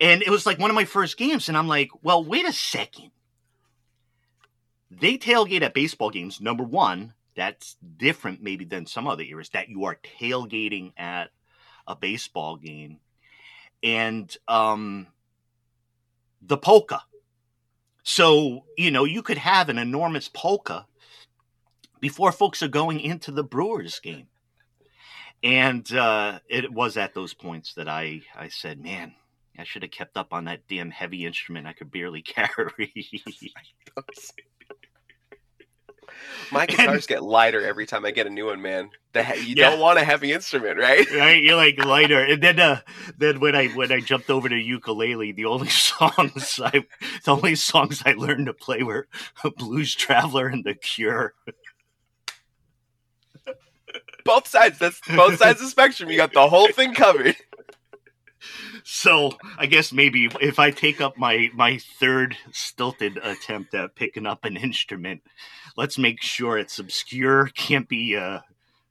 And 0.00 0.22
it 0.22 0.30
was 0.30 0.44
like 0.44 0.58
one 0.58 0.70
of 0.70 0.74
my 0.74 0.84
first 0.84 1.16
games. 1.16 1.48
And 1.48 1.56
I'm 1.56 1.68
like, 1.68 1.90
well, 2.02 2.22
wait 2.22 2.46
a 2.46 2.52
second. 2.52 3.10
They 4.90 5.16
tailgate 5.16 5.62
at 5.62 5.74
baseball 5.74 6.10
games. 6.10 6.40
Number 6.40 6.64
one, 6.64 7.14
that's 7.34 7.76
different 7.96 8.42
maybe 8.42 8.64
than 8.64 8.86
some 8.86 9.06
other 9.06 9.22
eras, 9.22 9.50
that 9.50 9.68
you 9.68 9.84
are 9.84 9.98
tailgating 10.20 10.92
at 10.96 11.30
a 11.86 11.94
baseball 11.94 12.56
game. 12.56 12.98
And 13.82 14.34
um, 14.48 15.06
the 16.42 16.56
polka 16.56 17.02
so, 18.08 18.62
you 18.78 18.92
know, 18.92 19.02
you 19.02 19.20
could 19.20 19.38
have 19.38 19.68
an 19.68 19.78
enormous 19.78 20.30
polka 20.32 20.86
before 21.98 22.30
folks 22.30 22.62
are 22.62 22.68
going 22.68 23.00
into 23.00 23.32
the 23.32 23.42
Brewers 23.42 23.98
game. 23.98 24.28
And 25.42 25.92
uh, 25.92 26.38
it 26.48 26.72
was 26.72 26.96
at 26.96 27.14
those 27.14 27.34
points 27.34 27.74
that 27.74 27.88
I, 27.88 28.22
I 28.36 28.46
said, 28.46 28.80
man, 28.80 29.16
I 29.58 29.64
should 29.64 29.82
have 29.82 29.90
kept 29.90 30.16
up 30.16 30.32
on 30.32 30.44
that 30.44 30.68
damn 30.68 30.92
heavy 30.92 31.26
instrument 31.26 31.66
I 31.66 31.72
could 31.72 31.90
barely 31.90 32.22
carry. 32.22 32.94
My 36.52 36.66
guitars 36.66 36.88
and, 36.88 37.06
get 37.06 37.22
lighter 37.22 37.64
every 37.64 37.86
time 37.86 38.04
I 38.04 38.10
get 38.10 38.26
a 38.26 38.30
new 38.30 38.46
one, 38.46 38.62
man. 38.62 38.90
The, 39.12 39.24
you 39.38 39.54
yeah. 39.56 39.70
don't 39.70 39.80
want 39.80 39.98
a 39.98 40.04
heavy 40.04 40.32
instrument, 40.32 40.78
right? 40.78 41.06
Right, 41.10 41.42
you're 41.42 41.56
like 41.56 41.78
lighter. 41.84 42.22
And 42.22 42.42
then, 42.42 42.60
uh, 42.60 42.80
then 43.18 43.40
when 43.40 43.56
I 43.56 43.68
when 43.68 43.90
I 43.90 44.00
jumped 44.00 44.30
over 44.30 44.48
to 44.48 44.56
ukulele, 44.56 45.32
the 45.32 45.46
only 45.46 45.68
songs 45.70 46.60
I, 46.62 46.84
the 47.24 47.32
only 47.32 47.54
songs 47.54 48.02
I 48.06 48.12
learned 48.12 48.46
to 48.46 48.54
play 48.54 48.82
were 48.82 49.08
Blues 49.56 49.94
Traveler 49.94 50.46
and 50.48 50.64
The 50.64 50.74
Cure. 50.74 51.34
Both 54.24 54.48
sides. 54.48 54.78
That's 54.78 55.00
both 55.14 55.38
sides 55.38 55.60
of 55.60 55.66
the 55.66 55.70
spectrum. 55.70 56.10
You 56.10 56.16
got 56.16 56.32
the 56.32 56.48
whole 56.48 56.68
thing 56.68 56.94
covered. 56.94 57.36
So 58.84 59.32
I 59.58 59.66
guess 59.66 59.92
maybe 59.92 60.28
if 60.40 60.58
I 60.58 60.70
take 60.70 61.00
up 61.00 61.16
my 61.16 61.50
my 61.54 61.78
third 61.78 62.36
stilted 62.52 63.18
attempt 63.22 63.74
at 63.74 63.94
picking 63.94 64.26
up 64.26 64.44
an 64.44 64.56
instrument, 64.56 65.22
let's 65.76 65.98
make 65.98 66.22
sure 66.22 66.58
it's 66.58 66.78
obscure, 66.78 67.48
can't 67.54 67.88
be 67.88 68.16
uh 68.16 68.40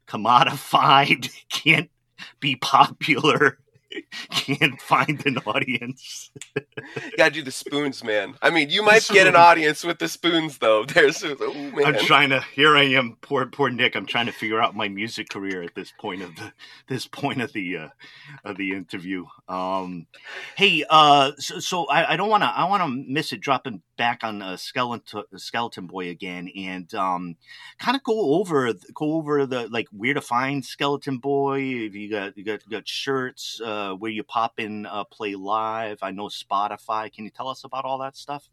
commodified, 0.07 1.31
can't 1.49 1.89
be 2.39 2.55
popular, 2.55 3.59
can't 4.31 4.81
find 4.81 5.25
an 5.25 5.37
audience. 5.45 6.31
gotta 7.17 7.31
do 7.31 7.41
the 7.41 7.51
spoons, 7.51 8.03
man. 8.03 8.35
I 8.41 8.49
mean, 8.49 8.69
you 8.69 8.83
might 8.83 9.07
get 9.07 9.27
an 9.27 9.35
audience 9.35 9.83
with 9.83 9.99
the 9.99 10.07
spoons, 10.07 10.57
though. 10.57 10.85
There's, 10.85 11.23
oh 11.23 11.53
man. 11.53 11.85
I'm 11.85 11.97
trying 12.05 12.29
to. 12.29 12.43
Here 12.53 12.75
I 12.75 12.83
am, 12.83 13.17
poor 13.21 13.45
poor 13.45 13.69
Nick. 13.69 13.95
I'm 13.95 14.05
trying 14.05 14.25
to 14.27 14.31
figure 14.31 14.61
out 14.61 14.75
my 14.75 14.87
music 14.87 15.29
career 15.29 15.61
at 15.61 15.75
this 15.75 15.91
point 15.99 16.21
of 16.21 16.35
the 16.35 16.53
this 16.87 17.07
point 17.07 17.41
of 17.41 17.53
the 17.53 17.77
uh, 17.77 17.87
of 18.43 18.57
the 18.57 18.71
interview. 18.71 19.25
Um, 19.47 20.07
hey, 20.55 20.83
uh, 20.89 21.31
so, 21.37 21.59
so 21.59 21.85
I, 21.85 22.13
I 22.13 22.17
don't 22.17 22.29
want 22.29 22.43
to 22.43 22.47
I 22.47 22.65
want 22.65 22.83
to 22.83 23.05
miss 23.11 23.33
it 23.33 23.41
dropping 23.41 23.81
back 23.97 24.23
on 24.23 24.41
uh, 24.41 24.57
skeleton 24.57 25.23
skeleton 25.37 25.87
boy 25.87 26.09
again 26.09 26.49
and 26.55 26.93
um, 26.93 27.35
kind 27.79 27.95
of 27.95 28.03
go 28.03 28.35
over 28.35 28.73
go 28.93 29.13
over 29.13 29.45
the 29.45 29.67
like 29.69 29.87
where 29.91 30.13
to 30.13 30.21
find 30.21 30.65
skeleton 30.65 31.17
boy. 31.17 31.59
If 31.59 31.95
you 31.95 32.09
got 32.09 32.37
you 32.37 32.43
got 32.43 32.65
you 32.65 32.71
got 32.71 32.87
shirts, 32.87 33.61
uh, 33.63 33.84
where 33.93 34.11
you 34.11 34.23
pop 34.23 34.59
in, 34.59 34.85
uh, 34.85 35.03
play 35.03 35.35
live. 35.35 35.99
I 36.01 36.11
know 36.11 36.27
Spotify. 36.27 37.11
Can 37.11 37.25
you 37.25 37.31
tell 37.31 37.49
us 37.49 37.63
about 37.63 37.85
all 37.85 37.97
that 37.99 38.15
stuff? 38.17 38.49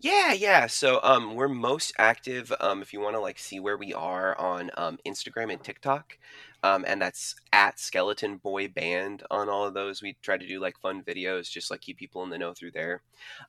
Yeah, 0.00 0.32
yeah. 0.32 0.66
So 0.66 1.00
um 1.02 1.34
we're 1.34 1.48
most 1.48 1.92
active 1.98 2.52
um 2.60 2.82
if 2.82 2.92
you 2.92 3.00
want 3.00 3.14
to 3.14 3.20
like 3.20 3.38
see 3.38 3.60
where 3.60 3.76
we 3.76 3.92
are 3.94 4.38
on 4.38 4.70
um 4.76 4.98
Instagram 5.06 5.52
and 5.52 5.62
TikTok. 5.62 6.18
Um 6.62 6.84
and 6.86 7.00
that's 7.00 7.34
at 7.52 7.78
Skeleton 7.78 8.38
Boy 8.38 8.68
Band 8.68 9.22
on 9.30 9.48
all 9.48 9.66
of 9.66 9.74
those. 9.74 10.02
We 10.02 10.16
try 10.22 10.36
to 10.38 10.46
do 10.46 10.60
like 10.60 10.78
fun 10.78 11.02
videos 11.02 11.50
just 11.50 11.70
like 11.70 11.80
keep 11.82 11.98
people 11.98 12.22
in 12.22 12.30
the 12.30 12.38
know 12.38 12.52
through 12.54 12.72
there. 12.72 13.02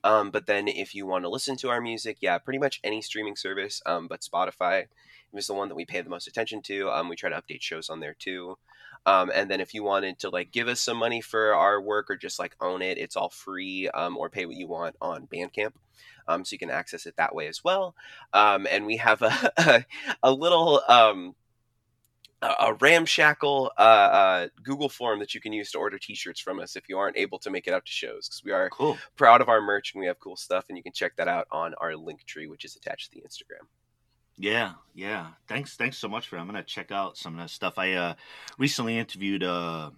Um 0.03 0.31
but 0.31 0.45
then 0.47 0.67
if 0.67 0.93
you 0.95 1.05
want 1.05 1.23
to 1.23 1.29
listen 1.29 1.57
to 1.57 1.69
our 1.69 1.81
music, 1.81 2.17
yeah, 2.21 2.37
pretty 2.37 2.59
much 2.59 2.79
any 2.83 3.01
streaming 3.01 3.35
service 3.35 3.81
um 3.85 4.07
but 4.07 4.21
Spotify 4.21 4.87
was 5.31 5.47
the 5.47 5.53
one 5.53 5.67
that 5.69 5.75
we 5.75 5.85
pay 5.85 6.01
the 6.01 6.09
most 6.09 6.27
attention 6.27 6.61
to. 6.63 6.91
We 7.09 7.15
try 7.15 7.29
to 7.29 7.41
update 7.41 7.61
shows 7.61 7.89
on 7.89 7.99
there 7.99 8.15
too. 8.17 8.57
Um, 9.05 9.31
and 9.33 9.49
then 9.49 9.61
if 9.61 9.73
you 9.73 9.83
wanted 9.83 10.19
to 10.19 10.29
like 10.29 10.51
give 10.51 10.67
us 10.67 10.81
some 10.81 10.97
money 10.97 11.21
for 11.21 11.53
our 11.53 11.79
work 11.81 12.09
or 12.09 12.15
just 12.15 12.39
like 12.39 12.55
own 12.59 12.81
it, 12.81 12.97
it's 12.97 13.15
all 13.15 13.29
free 13.29 13.89
um, 13.89 14.17
or 14.17 14.29
pay 14.29 14.45
what 14.45 14.55
you 14.55 14.67
want 14.67 14.95
on 15.01 15.27
Bandcamp. 15.27 15.73
Um, 16.27 16.43
so 16.43 16.53
you 16.53 16.59
can 16.59 16.69
access 16.69 17.05
it 17.05 17.15
that 17.17 17.33
way 17.33 17.47
as 17.47 17.63
well. 17.63 17.95
Um, 18.33 18.67
and 18.69 18.85
we 18.85 18.97
have 18.97 19.21
a, 19.21 19.51
a, 19.57 19.85
a 20.23 20.31
little 20.31 20.81
um, 20.87 21.35
a 22.41 22.73
ramshackle 22.79 23.71
uh, 23.77 23.81
uh, 23.81 24.47
Google 24.61 24.89
form 24.89 25.19
that 25.19 25.33
you 25.33 25.41
can 25.41 25.53
use 25.53 25.71
to 25.71 25.79
order 25.79 25.97
T-shirts 25.97 26.39
from 26.39 26.59
us 26.59 26.75
if 26.75 26.87
you 26.87 26.99
aren't 26.99 27.17
able 27.17 27.39
to 27.39 27.49
make 27.49 27.67
it 27.67 27.73
out 27.73 27.85
to 27.85 27.91
shows 27.91 28.27
because 28.27 28.43
we 28.43 28.51
are 28.51 28.69
cool. 28.69 28.97
proud 29.15 29.41
of 29.41 29.49
our 29.49 29.59
merch 29.59 29.93
and 29.93 30.01
we 30.01 30.07
have 30.07 30.19
cool 30.19 30.35
stuff 30.35 30.65
and 30.69 30.77
you 30.77 30.83
can 30.83 30.93
check 30.93 31.15
that 31.17 31.27
out 31.27 31.47
on 31.51 31.73
our 31.75 31.95
link 31.95 32.23
tree 32.25 32.47
which 32.47 32.63
is 32.63 32.75
attached 32.75 33.11
to 33.11 33.19
the 33.19 33.27
Instagram. 33.27 33.65
Yeah, 34.37 34.73
yeah. 34.93 35.27
Thanks, 35.47 35.75
thanks 35.75 35.97
so 35.97 36.07
much 36.07 36.27
for. 36.27 36.37
I'm 36.37 36.45
gonna 36.45 36.63
check 36.63 36.91
out 36.91 37.17
some 37.17 37.33
of 37.33 37.39
that 37.39 37.49
stuff. 37.49 37.77
I 37.77 37.93
uh, 37.93 38.13
recently 38.57 38.97
interviewed 38.97 39.43
uh, 39.43 39.91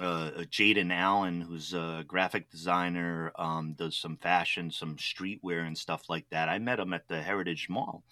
uh, 0.00 0.30
Jaden 0.50 0.90
Allen, 0.90 1.42
who's 1.42 1.74
a 1.74 2.02
graphic 2.06 2.50
designer, 2.50 3.30
um, 3.36 3.74
does 3.74 3.94
some 3.94 4.16
fashion, 4.16 4.70
some 4.70 4.96
streetwear, 4.96 5.66
and 5.66 5.76
stuff 5.76 6.08
like 6.08 6.24
that. 6.30 6.48
I 6.48 6.58
met 6.58 6.80
him 6.80 6.94
at 6.94 7.08
the 7.08 7.20
Heritage 7.20 7.68
Mall 7.68 8.02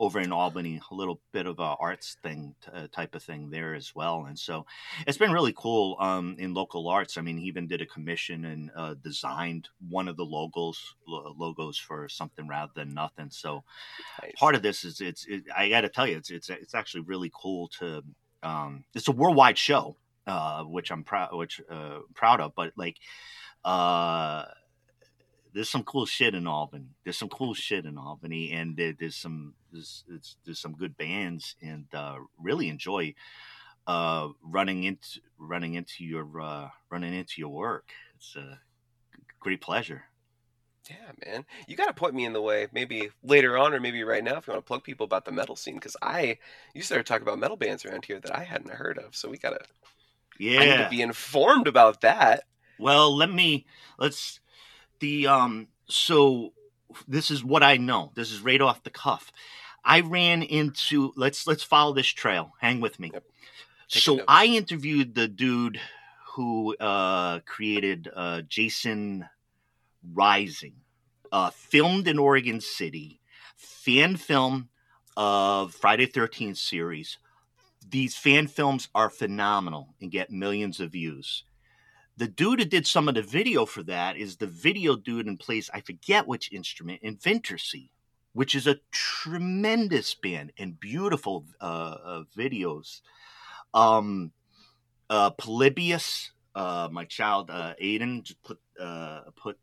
over 0.00 0.18
in 0.18 0.32
Albany, 0.32 0.80
a 0.90 0.94
little 0.94 1.20
bit 1.32 1.46
of 1.46 1.60
a 1.60 1.76
arts 1.78 2.16
thing 2.22 2.56
uh, 2.72 2.88
type 2.90 3.14
of 3.14 3.22
thing 3.22 3.50
there 3.50 3.74
as 3.74 3.94
well. 3.94 4.24
And 4.26 4.36
so 4.36 4.66
it's 5.06 5.18
been 5.18 5.32
really 5.32 5.54
cool 5.56 5.96
um, 6.00 6.34
in 6.40 6.54
local 6.54 6.88
arts. 6.88 7.16
I 7.16 7.20
mean, 7.20 7.38
he 7.38 7.46
even 7.46 7.68
did 7.68 7.82
a 7.82 7.86
commission 7.86 8.44
and 8.44 8.70
uh, 8.74 8.94
designed 8.94 9.68
one 9.88 10.08
of 10.08 10.16
the 10.16 10.24
logos 10.24 10.96
logos 11.06 11.78
for 11.78 12.08
something 12.08 12.48
rather 12.48 12.72
than 12.74 12.94
nothing. 12.94 13.30
So 13.30 13.62
nice. 14.20 14.32
part 14.36 14.56
of 14.56 14.62
this 14.62 14.84
is 14.84 15.00
it's 15.00 15.24
it, 15.26 15.44
I 15.56 15.68
got 15.68 15.82
to 15.82 15.88
tell 15.88 16.06
you, 16.06 16.16
it's 16.16 16.30
it's 16.30 16.50
it's 16.50 16.74
actually 16.74 17.02
really 17.02 17.30
cool 17.32 17.68
to. 17.78 18.02
Um, 18.40 18.84
it's 18.94 19.08
a 19.08 19.12
worldwide 19.12 19.58
show 19.58 19.96
uh, 20.28 20.62
which 20.64 20.92
I'm 20.92 21.02
proud, 21.02 21.30
which 21.32 21.60
uh, 21.70 22.00
proud 22.14 22.40
of. 22.40 22.54
But 22.54 22.72
like, 22.76 22.98
uh, 23.64 24.44
there's 25.54 25.70
some 25.70 25.82
cool 25.82 26.06
shit 26.06 26.34
in 26.34 26.46
Albany. 26.46 26.90
There's 27.02 27.18
some 27.18 27.30
cool 27.30 27.54
shit 27.54 27.86
in 27.86 27.98
Albany, 27.98 28.52
and 28.52 28.76
there, 28.76 28.94
there's 28.98 29.16
some 29.16 29.54
there's, 29.72 30.04
there's 30.44 30.60
some 30.60 30.74
good 30.74 30.96
bands, 30.96 31.56
and 31.62 31.86
uh, 31.94 32.16
really 32.38 32.68
enjoy 32.68 33.14
uh, 33.86 34.28
running 34.42 34.84
into 34.84 35.20
running 35.38 35.74
into 35.74 36.04
your 36.04 36.40
uh, 36.40 36.68
running 36.90 37.14
into 37.14 37.34
your 37.38 37.50
work. 37.50 37.90
It's 38.16 38.36
a 38.36 38.60
great 39.40 39.60
pleasure. 39.60 40.04
Yeah, 40.90 41.12
man. 41.26 41.44
You 41.66 41.76
got 41.76 41.88
to 41.88 41.92
point 41.92 42.14
me 42.14 42.24
in 42.24 42.32
the 42.32 42.40
way, 42.40 42.66
maybe 42.72 43.10
later 43.22 43.58
on 43.58 43.74
or 43.74 43.80
maybe 43.80 44.04
right 44.04 44.24
now 44.24 44.38
if 44.38 44.46
you 44.46 44.54
want 44.54 44.64
to 44.64 44.66
plug 44.66 44.84
people 44.84 45.04
about 45.04 45.26
the 45.26 45.32
metal 45.32 45.54
scene. 45.54 45.74
Because 45.74 45.96
I, 46.00 46.38
you 46.72 46.80
started 46.80 47.06
talking 47.06 47.24
about 47.28 47.38
metal 47.38 47.58
bands 47.58 47.84
around 47.84 48.06
here 48.06 48.18
that 48.20 48.34
I 48.34 48.42
hadn't 48.42 48.70
heard 48.70 48.96
of. 48.96 49.14
So 49.14 49.28
we 49.28 49.36
got 49.36 49.50
to 49.50 49.60
yeah. 50.38 50.60
I 50.60 50.64
need 50.64 50.84
to 50.84 50.90
be 50.90 51.02
informed 51.02 51.66
about 51.66 52.00
that. 52.02 52.44
Well, 52.78 53.14
let 53.14 53.30
me 53.30 53.66
let's 53.98 54.40
the 55.00 55.26
um 55.26 55.68
so 55.86 56.52
this 57.06 57.30
is 57.30 57.44
what 57.44 57.62
I 57.62 57.76
know. 57.76 58.12
This 58.14 58.30
is 58.32 58.40
right 58.40 58.60
off 58.60 58.82
the 58.82 58.90
cuff. 58.90 59.32
I 59.84 60.00
ran 60.00 60.42
into 60.42 61.12
let's 61.16 61.46
let's 61.46 61.62
follow 61.62 61.92
this 61.92 62.06
trail. 62.06 62.52
Hang 62.60 62.80
with 62.80 62.98
me. 62.98 63.10
Yep. 63.12 63.24
So 63.88 64.20
I 64.28 64.44
interviewed 64.46 65.14
the 65.14 65.28
dude 65.28 65.80
who 66.34 66.76
uh, 66.76 67.40
created 67.40 68.10
uh, 68.14 68.42
Jason 68.42 69.24
Rising, 70.12 70.74
uh, 71.32 71.50
filmed 71.50 72.06
in 72.06 72.18
Oregon 72.18 72.60
City, 72.60 73.20
fan 73.56 74.16
film 74.16 74.68
of 75.16 75.74
Friday 75.74 76.06
Thirteenth 76.06 76.58
series, 76.58 77.18
these 77.90 78.16
fan 78.16 78.46
films 78.46 78.88
are 78.94 79.10
phenomenal 79.10 79.94
and 80.00 80.10
get 80.10 80.30
millions 80.30 80.80
of 80.80 80.92
views. 80.92 81.44
The 82.16 82.28
dude 82.28 82.58
who 82.58 82.64
did 82.64 82.86
some 82.86 83.08
of 83.08 83.14
the 83.14 83.22
video 83.22 83.64
for 83.64 83.82
that 83.84 84.16
is 84.16 84.36
the 84.36 84.46
video 84.46 84.96
dude 84.96 85.26
and 85.26 85.38
plays, 85.38 85.70
I 85.72 85.80
forget 85.80 86.26
which 86.26 86.52
instrument, 86.52 87.00
in 87.02 87.16
Vintersea, 87.16 87.90
which 88.32 88.54
is 88.54 88.66
a 88.66 88.80
tremendous 88.90 90.14
band 90.14 90.52
and 90.58 90.78
beautiful 90.80 91.44
uh, 91.60 91.96
uh, 92.04 92.22
videos. 92.36 93.02
Um, 93.72 94.32
uh, 95.08 95.30
Polybius, 95.30 96.32
uh, 96.54 96.88
my 96.90 97.04
child 97.04 97.50
uh, 97.50 97.74
Aiden, 97.80 98.28
put 98.44 98.58
uh, 98.80 99.20
put 99.36 99.56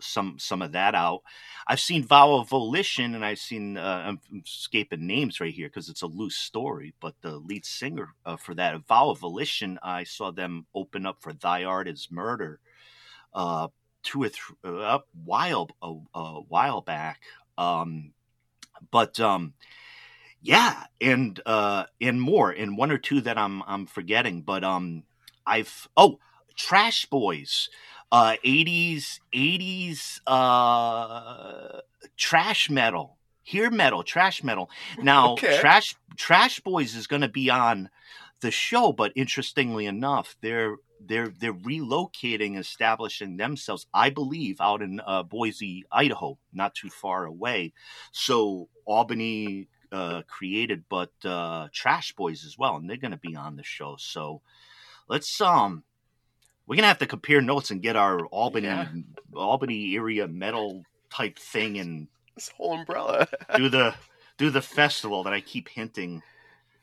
some 0.00 0.38
some 0.38 0.62
of 0.62 0.72
that 0.72 0.94
out. 0.94 1.22
I've 1.66 1.80
seen 1.80 2.04
Vow 2.04 2.34
of 2.34 2.48
Volition, 2.48 3.14
and 3.14 3.24
I've 3.24 3.38
seen 3.38 3.76
uh, 3.76 4.04
I'm 4.06 4.20
escaping 4.44 5.06
names 5.06 5.40
right 5.40 5.52
here 5.52 5.68
because 5.68 5.88
it's 5.88 6.02
a 6.02 6.06
loose 6.06 6.36
story. 6.36 6.94
But 7.00 7.14
the 7.20 7.36
lead 7.36 7.64
singer 7.64 8.14
uh, 8.24 8.36
for 8.36 8.54
that 8.54 8.86
Vow 8.86 9.10
of 9.10 9.18
Volition, 9.18 9.78
I 9.82 10.04
saw 10.04 10.30
them 10.30 10.66
open 10.74 11.06
up 11.06 11.20
for 11.20 11.32
Thy 11.32 11.64
Art 11.64 11.88
Is 11.88 12.08
Murder, 12.10 12.60
uh, 13.34 13.68
two 14.02 14.22
or 14.22 14.28
three 14.28 14.56
uh, 14.64 14.98
while 15.24 15.68
a, 15.82 15.94
a 16.14 16.40
while 16.42 16.80
back. 16.80 17.20
Um, 17.58 18.12
but 18.90 19.20
um, 19.20 19.54
yeah, 20.42 20.84
and 21.00 21.40
uh, 21.44 21.84
and 22.00 22.20
more, 22.20 22.50
and 22.50 22.76
one 22.76 22.90
or 22.90 22.98
two 22.98 23.20
that 23.22 23.38
I'm 23.38 23.62
I'm 23.66 23.86
forgetting. 23.86 24.42
But 24.42 24.64
um, 24.64 25.04
I've 25.46 25.88
oh, 25.96 26.18
Trash 26.56 27.06
Boys 27.06 27.68
uh 28.12 28.36
80s 28.44 29.20
80s 29.34 30.20
uh 30.26 31.80
trash 32.16 32.70
metal 32.70 33.18
here 33.42 33.70
metal 33.70 34.02
trash 34.02 34.42
metal. 34.44 34.70
Now 35.02 35.32
okay. 35.32 35.58
trash 35.58 35.94
trash 36.16 36.60
boys 36.60 36.94
is 36.94 37.06
going 37.06 37.22
to 37.22 37.28
be 37.28 37.50
on 37.50 37.90
the 38.40 38.50
show 38.50 38.92
but 38.92 39.12
interestingly 39.16 39.86
enough 39.86 40.36
they're 40.40 40.76
they're 40.98 41.28
they're 41.28 41.52
relocating 41.52 42.58
establishing 42.58 43.36
themselves 43.36 43.86
i 43.92 44.08
believe 44.08 44.60
out 44.60 44.80
in 44.80 45.00
uh, 45.06 45.22
boise 45.22 45.84
idaho 45.92 46.38
not 46.52 46.74
too 46.74 46.88
far 46.90 47.24
away. 47.24 47.72
So 48.12 48.68
albany 48.86 49.68
uh, 49.92 50.22
created 50.28 50.84
but 50.88 51.10
uh, 51.24 51.68
trash 51.72 52.14
boys 52.14 52.44
as 52.44 52.56
well 52.56 52.76
and 52.76 52.88
they're 52.88 52.96
going 52.96 53.10
to 53.10 53.16
be 53.16 53.34
on 53.34 53.56
the 53.56 53.62
show. 53.64 53.96
So 53.98 54.42
let's 55.08 55.40
um 55.40 55.82
we're 56.70 56.76
gonna 56.76 56.86
have 56.86 56.98
to 56.98 57.06
compare 57.06 57.40
notes 57.40 57.72
and 57.72 57.82
get 57.82 57.96
our 57.96 58.24
Albany 58.26 58.68
yeah. 58.68 58.86
Albany 59.34 59.96
area 59.96 60.28
metal 60.28 60.84
type 61.12 61.36
thing 61.36 61.78
and 61.78 62.06
this 62.36 62.48
whole 62.56 62.74
umbrella 62.74 63.26
do 63.56 63.68
the 63.68 63.92
do 64.38 64.50
the 64.50 64.62
festival 64.62 65.24
that 65.24 65.32
I 65.32 65.40
keep 65.40 65.68
hinting 65.68 66.22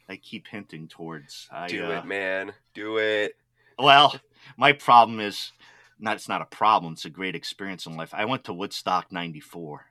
I 0.09 0.17
keep 0.17 0.47
hinting 0.47 0.89
towards. 0.89 1.47
I, 1.51 1.67
do 1.67 1.85
uh, 1.85 1.99
it, 1.99 2.05
man. 2.05 2.53
Do 2.73 2.97
it. 2.97 3.35
Well, 3.79 4.19
my 4.57 4.73
problem 4.73 5.21
is 5.21 5.53
not 5.99 6.17
it's 6.17 6.27
not 6.27 6.41
a 6.41 6.45
problem, 6.45 6.93
it's 6.93 7.05
a 7.05 7.09
great 7.09 7.35
experience 7.35 7.85
in 7.85 7.95
life. 7.95 8.13
I 8.13 8.25
went 8.25 8.43
to 8.45 8.53
Woodstock 8.53 9.09
ninety 9.09 9.39
four. 9.39 9.85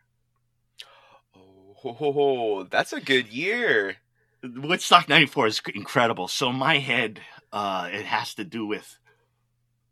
Oh, 1.83 2.67
that's 2.71 2.93
a 2.93 3.01
good 3.01 3.29
year. 3.29 3.97
Woodstock 4.43 5.09
94 5.09 5.47
is 5.47 5.63
incredible. 5.75 6.29
So 6.29 6.53
my 6.53 6.79
head, 6.79 7.21
uh, 7.53 7.89
it 7.91 8.05
has 8.05 8.35
to 8.35 8.45
do 8.45 8.67
with 8.67 8.99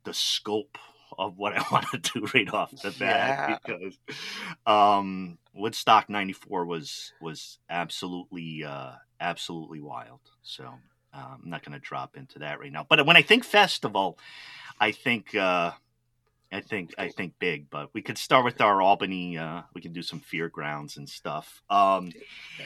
the 0.05 0.14
scope 0.14 0.79
of 1.19 1.37
what 1.38 1.53
I 1.57 1.64
want 1.73 1.87
to 1.93 1.99
do 1.99 2.27
right 2.35 2.53
off 2.53 2.71
the 2.71 2.90
bat 2.90 2.99
Yeah. 3.01 3.59
because 3.67 3.99
um, 4.67 5.38
Woodstock 5.55 6.09
'94 6.09 6.64
was 6.67 7.12
was 7.21 7.59
absolutely 7.71 8.64
uh, 8.64 8.93
absolutely 9.21 9.81
wild. 9.81 10.21
So 10.43 10.64
uh, 11.12 11.17
I'm 11.35 11.49
not 11.49 11.64
going 11.64 11.73
to 11.75 11.79
drop 11.79 12.17
into 12.17 12.40
that 12.40 12.59
right 12.61 12.73
now. 12.73 12.85
But 12.88 13.07
when 13.07 13.17
I 13.17 13.23
think 13.23 13.45
festival, 13.45 14.19
I 14.81 14.90
think 14.90 15.35
uh, 15.35 15.73
I 16.55 16.61
think 16.61 16.95
I 16.97 17.09
think 17.09 17.35
big. 17.38 17.69
But 17.69 17.90
we 17.93 18.03
could 18.03 18.19
start 18.19 18.45
with 18.45 18.61
our 18.61 18.81
Albany. 18.81 19.37
Uh, 19.37 19.62
we 19.75 19.81
can 19.81 19.93
do 19.93 20.03
some 20.03 20.21
fear 20.21 20.49
grounds 20.49 20.97
and 20.97 21.09
stuff. 21.09 21.62
Um, 21.69 22.12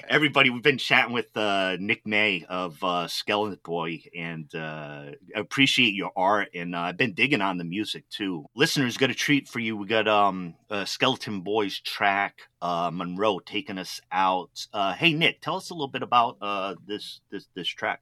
everybody 0.09 0.51
we've 0.51 0.63
been 0.63 0.79
chatting 0.79 1.13
with 1.13 1.37
uh, 1.37 1.77
nick 1.81 2.07
may 2.07 2.45
of 2.49 2.83
uh, 2.83 3.09
skeleton 3.09 3.59
boy 3.65 4.01
and 4.17 4.53
uh, 4.55 5.07
appreciate 5.35 5.95
your 5.95 6.11
art 6.17 6.49
and 6.55 6.75
uh, 6.75 6.81
i've 6.81 6.97
been 6.97 7.15
digging 7.15 7.41
on 7.41 7.59
the 7.59 7.65
music 7.65 8.09
too 8.11 8.45
listeners 8.55 8.97
got 8.97 9.11
a 9.11 9.15
treat 9.15 9.49
for 9.49 9.59
you 9.59 9.77
we 9.77 9.87
got 9.87 10.09
um 10.09 10.55
uh, 10.71 10.85
skeleton 10.85 11.41
boys 11.41 11.81
track 11.81 12.41
uh, 12.63 12.91
monroe 12.93 13.39
taking 13.39 13.79
us 13.79 14.01
out 14.13 14.67
uh, 14.73 14.95
hey 14.95 15.13
nick 15.13 15.41
tell 15.41 15.57
us 15.57 15.71
a 15.71 15.75
little 15.75 15.89
bit 15.89 16.03
about 16.03 16.37
uh, 16.41 16.75
this 16.87 17.21
this 17.31 17.47
this 17.55 17.69
track 17.69 18.01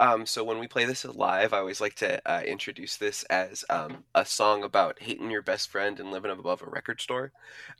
Um, 0.00 0.26
so 0.26 0.44
when 0.44 0.58
we 0.58 0.68
play 0.68 0.84
this 0.84 1.04
live, 1.04 1.52
I 1.52 1.58
always 1.58 1.80
like 1.80 1.94
to 1.96 2.20
uh, 2.30 2.42
introduce 2.42 2.96
this 2.96 3.22
as 3.24 3.64
um, 3.70 4.04
a 4.14 4.24
song 4.24 4.62
about 4.62 5.00
hating 5.00 5.30
your 5.30 5.42
best 5.42 5.70
friend 5.70 5.98
and 6.00 6.10
living 6.10 6.30
above 6.30 6.62
a 6.62 6.66
record 6.66 7.00
store, 7.00 7.32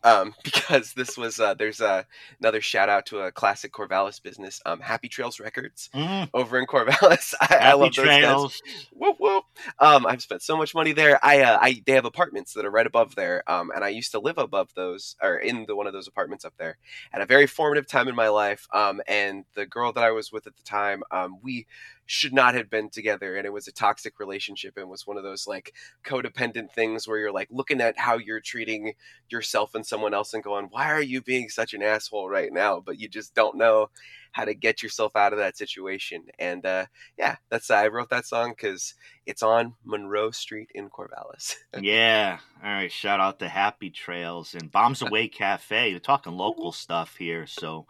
um, 0.05 0.35
because 0.45 0.93
this 0.95 1.17
was 1.17 1.41
uh, 1.41 1.55
there's 1.55 1.81
uh, 1.81 2.03
another 2.41 2.61
shout 2.61 2.89
out 2.89 3.07
to 3.07 3.21
a 3.21 3.33
classic 3.33 3.73
Corvallis 3.73 4.23
business, 4.23 4.61
um, 4.67 4.81
Happy 4.81 5.09
Trails 5.09 5.41
Records 5.41 5.91
mm, 5.95 6.29
over 6.35 6.59
in 6.59 6.67
Corvallis. 6.67 7.35
I, 7.41 7.57
I 7.57 7.73
love 7.75 7.95
those 7.95 8.07
guys. 8.07 8.63
Whoop 8.93 9.17
whoop. 9.19 9.45
Um, 9.79 10.07
I've 10.07 10.23
spent 10.23 10.43
so 10.43 10.57
much 10.57 10.75
money 10.75 10.93
there. 10.93 11.19
I, 11.25 11.41
uh, 11.41 11.59
I, 11.61 11.83
they 11.87 11.93
have 11.93 12.05
apartments 12.05 12.55
that 12.55 12.65
are 12.65 12.71
right 12.71 12.87
above 12.87 13.15
there. 13.15 13.43
Um, 13.47 13.71
and 13.75 13.85
I 13.85 13.89
used 13.89 14.13
to 14.13 14.21
live 14.21 14.39
above 14.39 14.71
those, 14.75 15.17
or 15.23 15.37
in 15.37 15.67
the 15.67 15.77
one 15.77 15.87
of 15.87 15.93
those 15.93 16.09
apartments 16.09 16.45
up 16.45 16.55
there, 16.59 16.79
at 17.13 17.21
a 17.21 17.27
very 17.27 17.47
formative 17.47 17.87
time 17.87 18.09
in 18.09 18.15
my 18.15 18.29
life. 18.29 18.67
Um, 18.73 19.01
and 19.07 19.45
the 19.55 19.67
girl 19.67 19.93
that 19.93 20.05
I 20.05 20.11
was 20.11 20.33
with 20.33 20.47
at 20.47 20.57
the 20.57 20.63
time, 20.63 21.03
um, 21.11 21.39
we 21.43 21.67
should 22.07 22.33
not 22.33 22.55
have 22.55 22.69
been 22.69 22.91
together, 22.91 23.37
and 23.37 23.47
it 23.47 23.53
was 23.53 23.69
a 23.69 23.73
toxic 23.73 24.19
relationship, 24.19 24.77
and 24.77 24.89
was 24.89 25.07
one 25.07 25.17
of 25.17 25.23
those 25.23 25.47
like 25.47 25.73
codependent 26.05 26.73
things 26.73 27.07
where 27.07 27.19
you're 27.19 27.33
like 27.33 27.49
looking 27.51 27.81
at 27.81 27.99
how 27.99 28.19
you're 28.19 28.41
treating 28.41 28.95
yourself 29.31 29.75
and 29.75 29.87
someone 29.87 30.15
else, 30.15 30.35
and 30.35 30.43
going, 30.43 30.67
"Why 30.71 30.91
are 30.91 31.03
you 31.03 31.23
being 31.23 31.49
such 31.49 31.75
an 31.75 31.83
asshole 31.83 32.29
right 32.29 32.53
now?" 32.53 32.81
But 32.81 32.99
you 32.99 33.09
just 33.09 33.35
don't 33.35 33.57
know 33.57 33.91
how 34.33 34.45
to 34.47 34.55
get 34.55 34.83
yourself 34.83 35.15
out 35.15 35.33
of 35.33 35.39
that 35.39 35.57
situation. 35.57 36.25
And 36.39 36.65
uh, 36.65 36.87
yeah, 37.19 37.37
that's 37.51 37.71
I 37.71 37.89
wrote 37.89 38.11
that 38.11 38.27
song 38.27 38.55
because 38.57 38.95
it's 39.27 39.43
on 39.43 39.75
Monroe 39.85 40.31
Street 40.31 40.71
in 40.75 40.89
Corvallis. 40.91 41.55
yeah 41.81 42.39
all 42.63 42.71
right 42.71 42.93
shout 42.93 43.21
out 43.21 43.39
to 43.39 43.49
happy 43.49 43.91
trails 43.91 44.55
and 44.55 44.71
bombs 44.71 45.03
away 45.03 45.29
cafe 45.29 45.93
we're 45.93 45.99
talking 45.99 46.33
local 46.33 46.73
stuff 46.73 47.17
here 47.17 47.47
so 47.47 47.87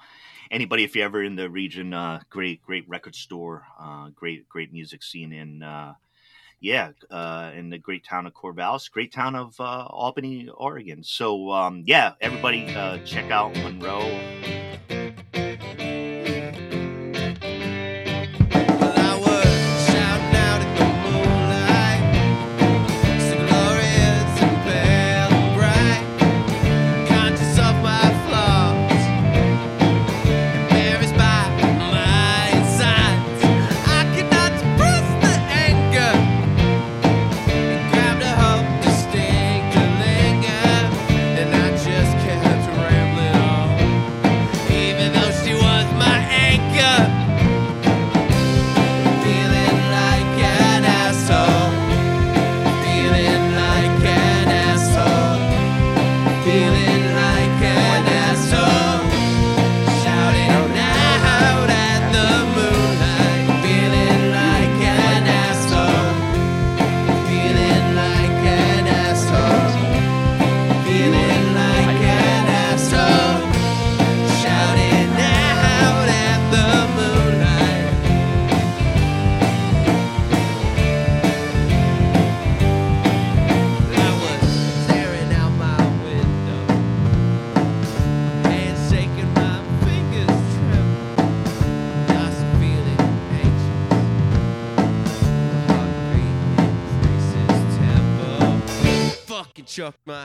anybody 0.52 0.84
if 0.84 0.94
you're 0.94 1.06
ever 1.06 1.24
in 1.24 1.34
the 1.34 1.48
region 1.48 1.94
uh 1.94 2.20
great 2.28 2.62
great 2.62 2.86
record 2.86 3.14
store 3.14 3.64
uh 3.80 4.10
great 4.14 4.46
great 4.48 4.70
music 4.72 5.02
scene 5.02 5.32
in 5.32 5.62
uh 5.62 5.94
yeah 6.60 6.90
uh 7.10 7.50
in 7.56 7.70
the 7.70 7.78
great 7.78 8.04
town 8.04 8.26
of 8.26 8.34
corvallis 8.34 8.90
great 8.90 9.12
town 9.12 9.34
of 9.34 9.58
uh 9.58 9.86
albany 9.88 10.48
oregon. 10.48 11.02
So 11.02 11.50
um 11.50 11.84
yeah 11.86 12.12
everybody 12.20 12.72
uh 12.76 12.98
check 12.98 13.30
out 13.30 13.54
monroe 13.56 14.00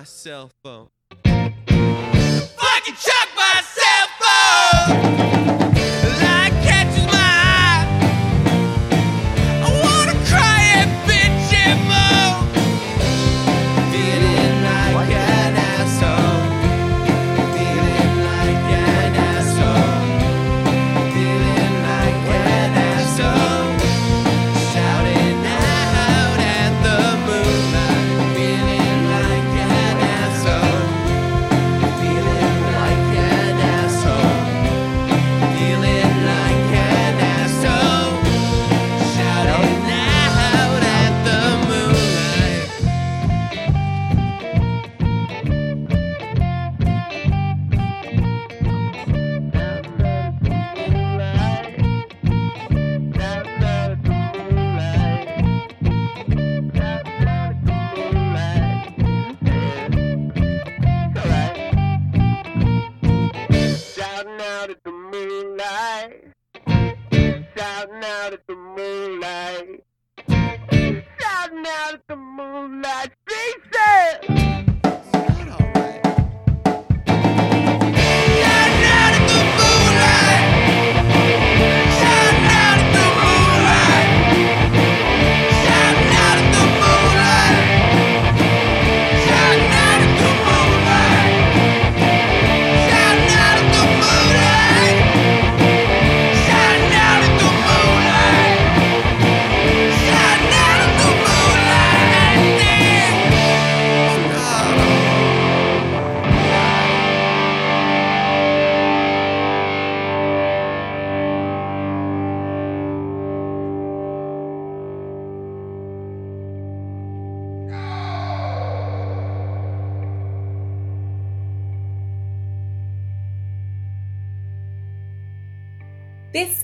chuck 0.04 0.52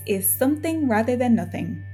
is 0.06 0.28
Something 0.28 0.88
Rather 0.88 1.16
Than 1.16 1.34
Nothing. 1.34 1.84